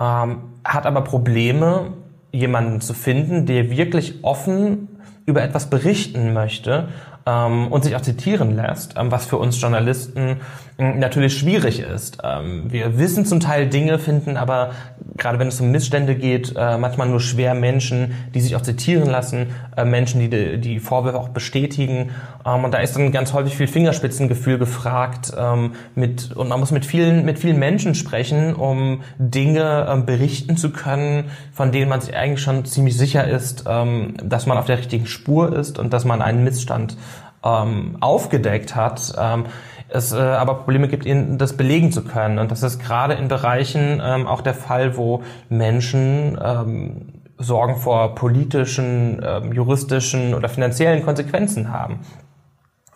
ähm, 0.00 0.42
hat 0.64 0.86
aber 0.86 1.02
Probleme, 1.02 1.92
jemanden 2.30 2.80
zu 2.80 2.94
finden, 2.94 3.46
der 3.46 3.70
wirklich 3.70 4.22
offen 4.22 4.88
über 5.26 5.42
etwas 5.42 5.70
berichten 5.70 6.32
möchte 6.32 6.88
und 7.30 7.84
sich 7.84 7.96
auch 7.96 8.00
zitieren 8.00 8.54
lässt, 8.54 8.94
ähm, 8.96 9.10
was 9.10 9.26
für 9.26 9.36
uns 9.36 9.60
Journalisten 9.60 10.36
äh, 10.78 10.94
natürlich 10.94 11.36
schwierig 11.36 11.80
ist. 11.80 12.18
Ähm, 12.22 12.70
wir 12.70 12.98
wissen 12.98 13.26
zum 13.26 13.40
Teil 13.40 13.68
Dinge, 13.68 13.98
finden 13.98 14.36
aber, 14.36 14.70
gerade 15.16 15.38
wenn 15.38 15.48
es 15.48 15.60
um 15.60 15.70
Missstände 15.70 16.14
geht, 16.14 16.54
äh, 16.56 16.78
manchmal 16.78 17.08
nur 17.08 17.20
schwer 17.20 17.54
Menschen, 17.54 18.12
die 18.34 18.40
sich 18.40 18.54
auch 18.54 18.62
zitieren 18.62 19.10
lassen, 19.10 19.48
äh, 19.76 19.84
Menschen, 19.84 20.20
die 20.20 20.58
die 20.58 20.78
Vorwürfe 20.78 21.18
auch 21.18 21.30
bestätigen. 21.30 22.10
Ähm, 22.46 22.64
und 22.64 22.72
da 22.72 22.78
ist 22.78 22.94
dann 22.94 23.10
ganz 23.10 23.32
häufig 23.32 23.56
viel 23.56 23.66
Fingerspitzengefühl 23.66 24.58
gefragt. 24.58 25.32
Ähm, 25.36 25.72
mit, 25.96 26.30
und 26.36 26.48
man 26.48 26.60
muss 26.60 26.70
mit 26.70 26.86
vielen, 26.86 27.24
mit 27.24 27.40
vielen 27.40 27.58
Menschen 27.58 27.96
sprechen, 27.96 28.54
um 28.54 29.02
Dinge 29.18 29.86
ähm, 29.88 30.06
berichten 30.06 30.56
zu 30.56 30.70
können, 30.70 31.24
von 31.52 31.72
denen 31.72 31.88
man 31.88 32.00
sich 32.00 32.14
eigentlich 32.14 32.42
schon 32.42 32.64
ziemlich 32.64 32.96
sicher 32.96 33.26
ist, 33.26 33.64
ähm, 33.66 34.14
dass 34.22 34.46
man 34.46 34.56
auf 34.56 34.66
der 34.66 34.78
richtigen 34.78 35.06
Spur 35.06 35.56
ist 35.56 35.80
und 35.80 35.92
dass 35.92 36.04
man 36.04 36.22
einen 36.22 36.44
Missstand 36.44 36.96
ähm, 37.44 37.96
aufgedeckt 38.00 38.74
hat. 38.74 39.14
Ähm, 39.18 39.44
es 39.88 40.12
äh, 40.12 40.18
aber 40.18 40.54
Probleme 40.54 40.88
gibt, 40.88 41.06
ihnen 41.06 41.38
das 41.38 41.56
belegen 41.56 41.92
zu 41.92 42.04
können. 42.04 42.38
Und 42.38 42.50
das 42.50 42.62
ist 42.62 42.78
gerade 42.78 43.14
in 43.14 43.28
Bereichen 43.28 44.00
ähm, 44.04 44.26
auch 44.26 44.42
der 44.42 44.54
Fall, 44.54 44.96
wo 44.96 45.22
Menschen 45.48 46.38
ähm, 46.42 47.18
Sorgen 47.38 47.76
vor 47.76 48.14
politischen, 48.14 49.22
ähm, 49.24 49.52
juristischen 49.52 50.34
oder 50.34 50.48
finanziellen 50.48 51.04
Konsequenzen 51.04 51.72
haben. 51.72 52.00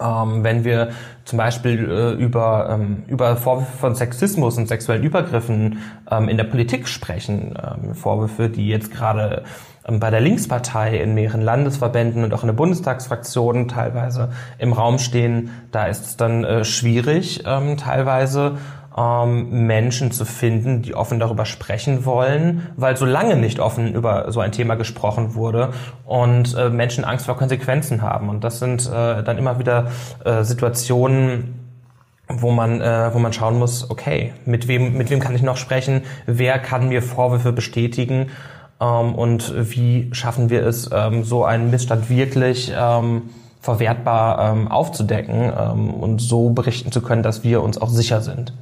Ähm, 0.00 0.42
wenn 0.42 0.64
wir 0.64 0.90
zum 1.24 1.38
Beispiel 1.38 1.88
äh, 1.88 2.12
über, 2.12 2.68
ähm, 2.70 3.04
über 3.06 3.36
Vorwürfe 3.36 3.76
von 3.76 3.94
Sexismus 3.94 4.58
und 4.58 4.66
sexuellen 4.66 5.04
Übergriffen 5.04 5.78
ähm, 6.10 6.28
in 6.28 6.36
der 6.36 6.44
Politik 6.44 6.88
sprechen, 6.88 7.54
ähm, 7.56 7.94
Vorwürfe, 7.94 8.48
die 8.48 8.68
jetzt 8.68 8.92
gerade 8.92 9.44
bei 9.84 10.10
der 10.10 10.20
Linkspartei 10.20 10.98
in 10.98 11.14
mehreren 11.14 11.42
Landesverbänden 11.42 12.24
und 12.24 12.32
auch 12.32 12.42
in 12.42 12.46
der 12.46 12.54
Bundestagsfraktion 12.54 13.68
teilweise 13.68 14.30
im 14.58 14.72
Raum 14.72 14.98
stehen, 14.98 15.50
da 15.72 15.86
ist 15.86 16.06
es 16.06 16.16
dann 16.16 16.44
äh, 16.44 16.64
schwierig, 16.64 17.42
ähm, 17.46 17.76
teilweise 17.76 18.58
ähm, 18.96 19.66
Menschen 19.66 20.12
zu 20.12 20.24
finden, 20.24 20.82
die 20.82 20.94
offen 20.94 21.18
darüber 21.18 21.44
sprechen 21.44 22.04
wollen, 22.04 22.68
weil 22.76 22.96
so 22.96 23.04
lange 23.04 23.36
nicht 23.36 23.58
offen 23.58 23.94
über 23.94 24.30
so 24.30 24.40
ein 24.40 24.52
Thema 24.52 24.74
gesprochen 24.74 25.34
wurde 25.34 25.72
und 26.04 26.54
äh, 26.54 26.68
Menschen 26.68 27.04
Angst 27.04 27.26
vor 27.26 27.36
Konsequenzen 27.36 28.02
haben. 28.02 28.28
Und 28.28 28.44
das 28.44 28.58
sind 28.58 28.86
äh, 28.86 29.22
dann 29.22 29.38
immer 29.38 29.58
wieder 29.58 29.90
äh, 30.24 30.44
Situationen, 30.44 31.58
wo 32.28 32.50
man, 32.50 32.80
äh, 32.80 33.12
wo 33.12 33.18
man 33.18 33.32
schauen 33.32 33.58
muss, 33.58 33.90
okay, 33.90 34.32
mit 34.44 34.68
wem, 34.68 34.96
mit 34.96 35.10
wem 35.10 35.20
kann 35.20 35.34
ich 35.34 35.42
noch 35.42 35.56
sprechen? 35.56 36.02
Wer 36.26 36.58
kann 36.58 36.88
mir 36.88 37.02
Vorwürfe 37.02 37.52
bestätigen? 37.52 38.28
Ähm, 38.82 39.14
und 39.14 39.54
wie 39.56 40.10
schaffen 40.12 40.50
wir 40.50 40.66
es, 40.66 40.90
ähm, 40.92 41.22
so 41.24 41.44
einen 41.44 41.70
Missstand 41.70 42.10
wirklich 42.10 42.72
ähm, 42.76 43.22
verwertbar 43.60 44.72
aufzudecken 44.72 45.52
und 45.52 46.20
so 46.20 46.50
berichten 46.50 46.90
zu 46.90 47.00
können, 47.00 47.22
dass 47.22 47.44
wir 47.44 47.62
uns 47.62 47.78
auch 47.78 47.90
sicher 47.90 48.20
sind. 48.20 48.52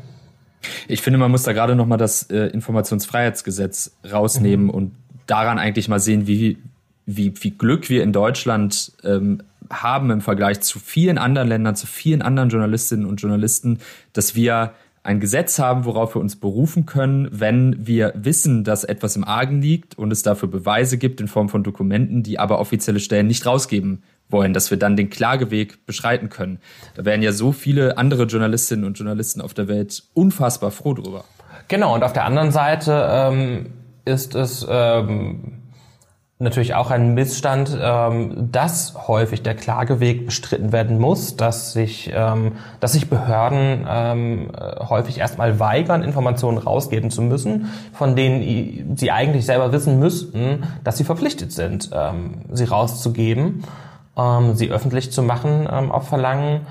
Ich 0.88 1.02
finde, 1.02 1.18
man 1.18 1.30
muss 1.30 1.42
da 1.42 1.52
gerade 1.52 1.74
nochmal 1.74 1.98
das 1.98 2.24
äh, 2.24 2.46
Informationsfreiheitsgesetz 2.48 3.92
rausnehmen 4.10 4.66
mhm. 4.66 4.70
und 4.70 4.92
daran 5.26 5.58
eigentlich 5.58 5.88
mal 5.88 6.00
sehen, 6.00 6.26
wie, 6.26 6.58
wie, 7.06 7.32
wie 7.40 7.50
Glück 7.50 7.88
wir 7.88 8.02
in 8.02 8.12
Deutschland 8.12 8.92
ähm, 9.04 9.42
haben 9.70 10.10
im 10.10 10.20
Vergleich 10.20 10.60
zu 10.60 10.78
vielen 10.78 11.18
anderen 11.18 11.48
Ländern, 11.48 11.76
zu 11.76 11.86
vielen 11.86 12.22
anderen 12.22 12.48
Journalistinnen 12.48 13.06
und 13.06 13.20
Journalisten, 13.20 13.78
dass 14.12 14.34
wir 14.34 14.72
ein 15.02 15.20
Gesetz 15.20 15.58
haben, 15.58 15.84
worauf 15.86 16.14
wir 16.14 16.20
uns 16.20 16.36
berufen 16.36 16.84
können, 16.84 17.28
wenn 17.32 17.86
wir 17.86 18.12
wissen, 18.14 18.64
dass 18.64 18.84
etwas 18.84 19.16
im 19.16 19.24
Argen 19.24 19.62
liegt 19.62 19.96
und 19.96 20.12
es 20.12 20.22
dafür 20.22 20.48
Beweise 20.48 20.98
gibt 20.98 21.20
in 21.20 21.28
Form 21.28 21.48
von 21.48 21.62
Dokumenten, 21.62 22.22
die 22.22 22.38
aber 22.38 22.58
offizielle 22.58 23.00
Stellen 23.00 23.26
nicht 23.26 23.46
rausgeben 23.46 24.02
wollen, 24.28 24.52
dass 24.52 24.70
wir 24.70 24.78
dann 24.78 24.96
den 24.96 25.10
Klageweg 25.10 25.86
beschreiten 25.86 26.28
können. 26.28 26.58
Da 26.94 27.04
wären 27.04 27.22
ja 27.22 27.32
so 27.32 27.52
viele 27.52 27.98
andere 27.98 28.24
Journalistinnen 28.24 28.84
und 28.84 28.98
Journalisten 28.98 29.40
auf 29.40 29.54
der 29.54 29.68
Welt 29.68 30.04
unfassbar 30.12 30.70
froh 30.70 30.94
drüber. 30.94 31.24
Genau, 31.68 31.94
und 31.94 32.04
auf 32.04 32.12
der 32.12 32.24
anderen 32.24 32.52
Seite 32.52 33.08
ähm, 33.10 33.66
ist 34.04 34.34
es 34.34 34.66
ähm, 34.68 35.59
natürlich 36.40 36.74
auch 36.74 36.90
ein 36.90 37.12
Missstand, 37.12 37.76
ähm, 37.78 38.48
dass 38.50 38.94
häufig 39.06 39.42
der 39.42 39.54
Klageweg 39.54 40.24
bestritten 40.24 40.72
werden 40.72 40.98
muss, 40.98 41.36
dass 41.36 41.74
sich, 41.74 42.10
ähm, 42.14 42.52
dass 42.80 42.92
sich 42.92 43.10
Behörden 43.10 43.86
ähm, 43.88 44.50
häufig 44.88 45.18
erstmal 45.18 45.60
weigern, 45.60 46.02
Informationen 46.02 46.56
rausgeben 46.56 47.10
zu 47.10 47.20
müssen, 47.20 47.66
von 47.92 48.16
denen 48.16 48.96
sie 48.96 49.10
eigentlich 49.10 49.44
selber 49.44 49.70
wissen 49.72 49.98
müssten, 49.98 50.64
dass 50.82 50.96
sie 50.96 51.04
verpflichtet 51.04 51.52
sind, 51.52 51.90
sie 52.52 52.64
rauszugeben, 52.64 53.64
sie 54.54 54.70
öffentlich 54.70 55.12
zu 55.12 55.22
machen 55.22 55.66
auf 55.66 56.08
Verlangen. 56.08 56.66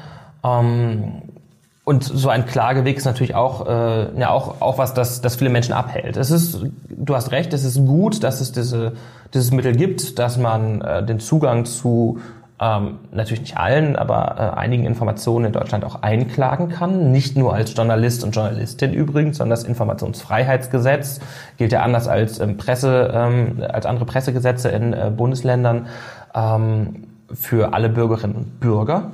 Und 1.89 2.03
so 2.03 2.29
ein 2.29 2.45
Klageweg 2.45 2.97
ist 2.97 3.05
natürlich 3.05 3.33
auch, 3.33 3.65
äh, 3.65 4.19
ja, 4.19 4.29
auch, 4.29 4.61
auch 4.61 4.77
was, 4.77 4.93
das, 4.93 5.21
das 5.21 5.37
viele 5.37 5.49
Menschen 5.49 5.73
abhält. 5.73 6.17
Es 6.17 6.29
ist, 6.29 6.59
du 6.87 7.15
hast 7.15 7.31
recht, 7.31 7.51
es 7.51 7.63
ist 7.63 7.83
gut, 7.83 8.23
dass 8.23 8.41
es 8.41 8.51
diese, 8.51 8.93
dieses 9.33 9.51
Mittel 9.51 9.75
gibt, 9.75 10.19
dass 10.19 10.37
man 10.37 10.81
äh, 10.81 11.05
den 11.05 11.19
Zugang 11.19 11.65
zu 11.65 12.19
ähm, 12.61 12.99
natürlich 13.11 13.41
nicht 13.41 13.57
allen, 13.57 13.95
aber 13.95 14.35
äh, 14.37 14.57
einigen 14.59 14.85
Informationen 14.85 15.45
in 15.45 15.51
Deutschland 15.53 15.85
auch 15.85 16.01
einklagen 16.01 16.69
kann. 16.69 17.11
Nicht 17.11 17.37
nur 17.37 17.53
als 17.53 17.73
Journalist 17.73 18.23
und 18.23 18.31
Journalistin 18.31 18.93
übrigens, 18.93 19.37
sondern 19.37 19.51
das 19.57 19.63
Informationsfreiheitsgesetz 19.63 21.21
gilt 21.57 21.71
ja 21.71 21.81
anders 21.83 22.09
als 22.09 22.39
ähm, 22.39 22.57
Presse, 22.57 23.11
ähm, 23.13 23.63
als 23.69 23.85
andere 23.85 24.05
Pressegesetze 24.05 24.69
in 24.69 24.91
äh, 24.91 25.11
Bundesländern 25.15 25.87
ähm, 26.35 27.07
für 27.31 27.73
alle 27.73 27.87
Bürgerinnen 27.87 28.35
und 28.35 28.59
Bürger. 28.59 29.11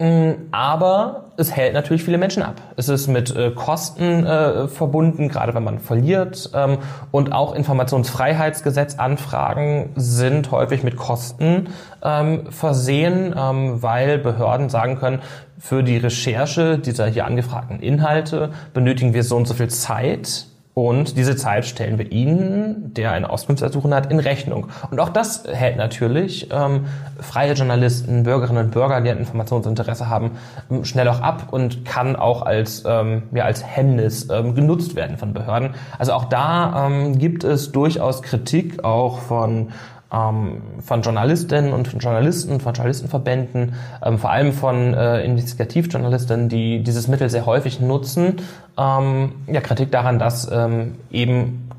Mm, 0.00 0.30
aber 0.50 1.29
es 1.40 1.56
hält 1.56 1.74
natürlich 1.74 2.04
viele 2.04 2.18
Menschen 2.18 2.42
ab. 2.42 2.60
Es 2.76 2.88
ist 2.88 3.08
mit 3.08 3.34
äh, 3.34 3.50
Kosten 3.50 4.26
äh, 4.26 4.68
verbunden, 4.68 5.28
gerade 5.28 5.54
wenn 5.54 5.64
man 5.64 5.78
verliert. 5.78 6.50
Ähm, 6.54 6.76
und 7.10 7.32
auch 7.32 7.54
Informationsfreiheitsgesetzanfragen 7.54 9.88
sind 9.96 10.50
häufig 10.50 10.82
mit 10.82 10.96
Kosten 10.96 11.68
ähm, 12.02 12.50
versehen, 12.50 13.34
ähm, 13.36 13.82
weil 13.82 14.18
Behörden 14.18 14.68
sagen 14.68 14.98
können, 14.98 15.20
für 15.58 15.82
die 15.82 15.96
Recherche 15.96 16.78
dieser 16.78 17.06
hier 17.06 17.24
angefragten 17.26 17.80
Inhalte 17.80 18.50
benötigen 18.72 19.14
wir 19.14 19.24
so 19.24 19.36
und 19.36 19.48
so 19.48 19.54
viel 19.54 19.68
Zeit 19.68 20.46
und 20.80 21.18
diese 21.18 21.36
Zeit 21.36 21.66
stellen 21.66 21.98
wir 21.98 22.10
Ihnen, 22.10 22.94
der 22.94 23.12
eine 23.12 23.28
Auskunftsersuchen 23.28 23.92
hat, 23.92 24.10
in 24.10 24.18
Rechnung. 24.18 24.68
Und 24.90 24.98
auch 24.98 25.10
das 25.10 25.44
hält 25.46 25.76
natürlich 25.76 26.48
ähm, 26.50 26.86
freie 27.20 27.52
Journalisten, 27.52 28.22
Bürgerinnen 28.22 28.64
und 28.64 28.70
Bürger, 28.70 29.02
die 29.02 29.10
ein 29.10 29.18
Informationsinteresse 29.18 30.08
haben, 30.08 30.38
ähm, 30.70 30.86
schnell 30.86 31.06
auch 31.08 31.20
ab 31.20 31.48
und 31.50 31.84
kann 31.84 32.16
auch 32.16 32.40
als, 32.40 32.84
ähm, 32.86 33.24
ja, 33.32 33.44
als 33.44 33.62
Hemmnis 33.62 34.28
ähm, 34.30 34.54
genutzt 34.54 34.96
werden 34.96 35.18
von 35.18 35.34
Behörden. 35.34 35.74
Also 35.98 36.14
auch 36.14 36.24
da 36.24 36.86
ähm, 36.86 37.18
gibt 37.18 37.44
es 37.44 37.72
durchaus 37.72 38.22
Kritik 38.22 38.82
auch 38.82 39.18
von 39.18 39.72
von 40.10 41.02
Journalistinnen 41.02 41.72
und 41.72 41.86
von 41.86 42.00
Journalisten, 42.00 42.58
von 42.58 42.74
Journalistenverbänden, 42.74 43.74
ähm, 44.04 44.18
vor 44.18 44.30
allem 44.30 44.52
von 44.52 44.92
äh, 44.92 45.24
Investigativjournalistinnen, 45.24 46.48
die 46.48 46.82
dieses 46.82 47.06
Mittel 47.06 47.30
sehr 47.30 47.46
häufig 47.46 47.80
nutzen. 47.80 48.38
Ähm, 48.76 49.32
ja, 49.46 49.60
Kritik 49.60 49.92
daran, 49.92 50.18
dass 50.18 50.50
ähm, 50.50 50.96
eben 51.12 51.70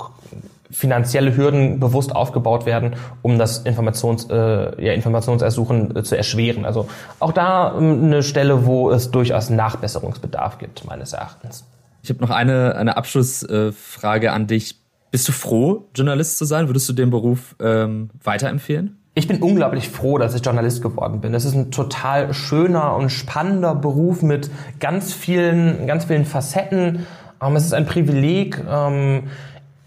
finanzielle 0.72 1.36
Hürden 1.36 1.80
bewusst 1.80 2.16
aufgebaut 2.16 2.66
werden, 2.66 2.96
um 3.22 3.38
das 3.38 3.60
Informations, 3.60 4.30
äh, 4.30 4.84
ja, 4.84 4.94
Informationsersuchen 4.94 5.98
äh, 5.98 6.04
zu 6.04 6.16
erschweren. 6.16 6.66
Also 6.66 6.88
auch 7.20 7.34
da 7.34 7.76
ähm, 7.78 8.06
eine 8.06 8.24
Stelle, 8.24 8.66
wo 8.66 8.90
es 8.92 9.12
durchaus 9.12 9.50
Nachbesserungsbedarf 9.50 10.58
gibt, 10.58 10.86
meines 10.86 11.14
Erachtens. 11.14 11.66
Ich 12.02 12.10
habe 12.10 12.22
noch 12.22 12.32
eine, 12.32 12.76
eine 12.76 12.98
Abschlussfrage 12.98 14.32
an 14.32 14.48
dich. 14.48 14.81
Bist 15.12 15.28
du 15.28 15.32
froh, 15.32 15.90
Journalist 15.94 16.38
zu 16.38 16.46
sein? 16.46 16.68
Würdest 16.68 16.88
du 16.90 16.94
den 16.94 17.10
Beruf 17.10 17.56
ähm, 17.60 18.10
weiterempfehlen? 18.24 18.98
ich 19.14 19.28
bin 19.28 19.42
unglaublich 19.42 19.90
froh, 19.90 20.18
dass 20.18 20.34
ich 20.36 20.46
Journalist 20.46 20.82
geworden 20.82 21.20
bin. 21.20 21.34
Es 21.34 21.44
ist 21.44 21.54
ein 21.54 21.72
total 21.72 22.34
schöner 22.34 22.96
und 22.96 23.10
spannender 23.10 23.76
Beruf 23.76 24.22
mit 24.22 24.50
ganz 24.80 25.14
vielen, 25.14 25.86
ganz 25.86 26.06
vielen 26.06 26.26
Facetten. 26.26 27.06
Ähm, 27.42 27.56
es 27.56 27.66
ist 27.66 27.74
ein 27.74 27.86
Privileg, 27.86 28.64
ähm, 28.70 29.24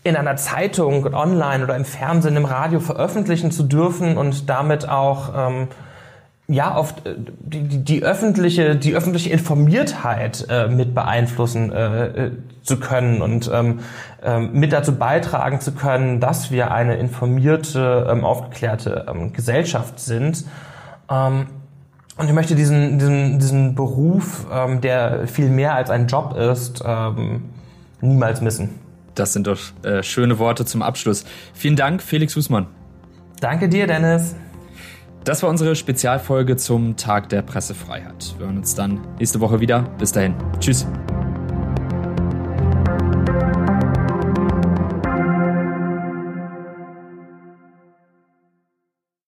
in 0.03 0.17
einer 0.17 0.37
Zeitung, 0.37 1.15
online 1.15 1.65
oder 1.65 1.77
im 1.77 1.87
Fernsehen, 1.87 2.37
im 2.37 2.45
Radio 2.45 2.79
veröffentlichen 2.79 3.51
zu 3.51 3.63
dürfen 3.63 4.19
und 4.19 4.51
damit 4.51 4.87
auch 4.87 5.33
ähm, 5.35 5.69
ja 6.47 6.77
oft 6.77 7.07
äh, 7.07 7.15
die, 7.17 7.63
die, 7.63 7.85
die 7.85 8.03
öffentliche 8.03 8.77
die 8.77 8.95
öffentliche 8.95 9.31
Informiertheit 9.31 10.47
äh, 10.49 10.69
mit 10.69 10.95
beeinflussen 10.95 11.73
äh, 11.73 12.07
äh, 12.07 12.31
zu 12.63 12.79
können 12.79 13.23
und 13.23 13.51
ähm, 13.53 13.81
ähm, 14.23 14.53
mit 14.53 14.73
dazu 14.73 14.97
beitragen 14.97 15.61
zu 15.61 15.73
können, 15.73 16.21
dass 16.21 16.51
wir 16.51 16.71
eine 16.71 16.97
informierte, 16.97 18.07
ähm, 18.11 18.25
aufgeklärte 18.25 19.07
ähm, 19.09 19.33
Gesellschaft 19.33 20.01
sind. 20.01 20.45
Ähm, 21.11 21.47
und 22.17 22.29
ich 22.29 22.33
möchte 22.33 22.55
diesen, 22.55 22.99
diesen, 22.99 23.39
diesen 23.41 23.75
Beruf, 23.75 24.47
ähm, 24.53 24.81
der 24.81 25.27
viel 25.27 25.49
mehr 25.49 25.75
als 25.75 25.91
ein 25.91 26.07
Job 26.07 26.37
ist, 26.37 26.85
niemals 28.01 28.41
missen. 28.41 28.71
Das 29.15 29.33
sind 29.33 29.47
doch 29.47 29.59
äh, 29.83 30.03
schöne 30.03 30.39
Worte 30.39 30.65
zum 30.65 30.83
Abschluss. 30.83 31.25
Vielen 31.55 31.77
Dank, 31.77 32.03
Felix 32.03 32.37
Husmann. 32.37 32.67
Danke 33.41 33.69
dir, 33.69 33.87
Dennis. 33.87 34.35
Das 35.25 35.43
war 35.43 35.49
unsere 35.49 35.75
Spezialfolge 35.75 36.57
zum 36.57 36.97
Tag 36.97 37.31
der 37.31 37.41
Pressefreiheit. 37.41 38.35
Wir 38.37 38.47
hören 38.47 38.59
uns 38.59 38.75
dann 38.75 39.01
nächste 39.19 39.41
Woche 39.41 39.59
wieder. 39.59 39.83
Bis 39.99 40.13
dahin. 40.13 40.35
Tschüss. 40.61 40.87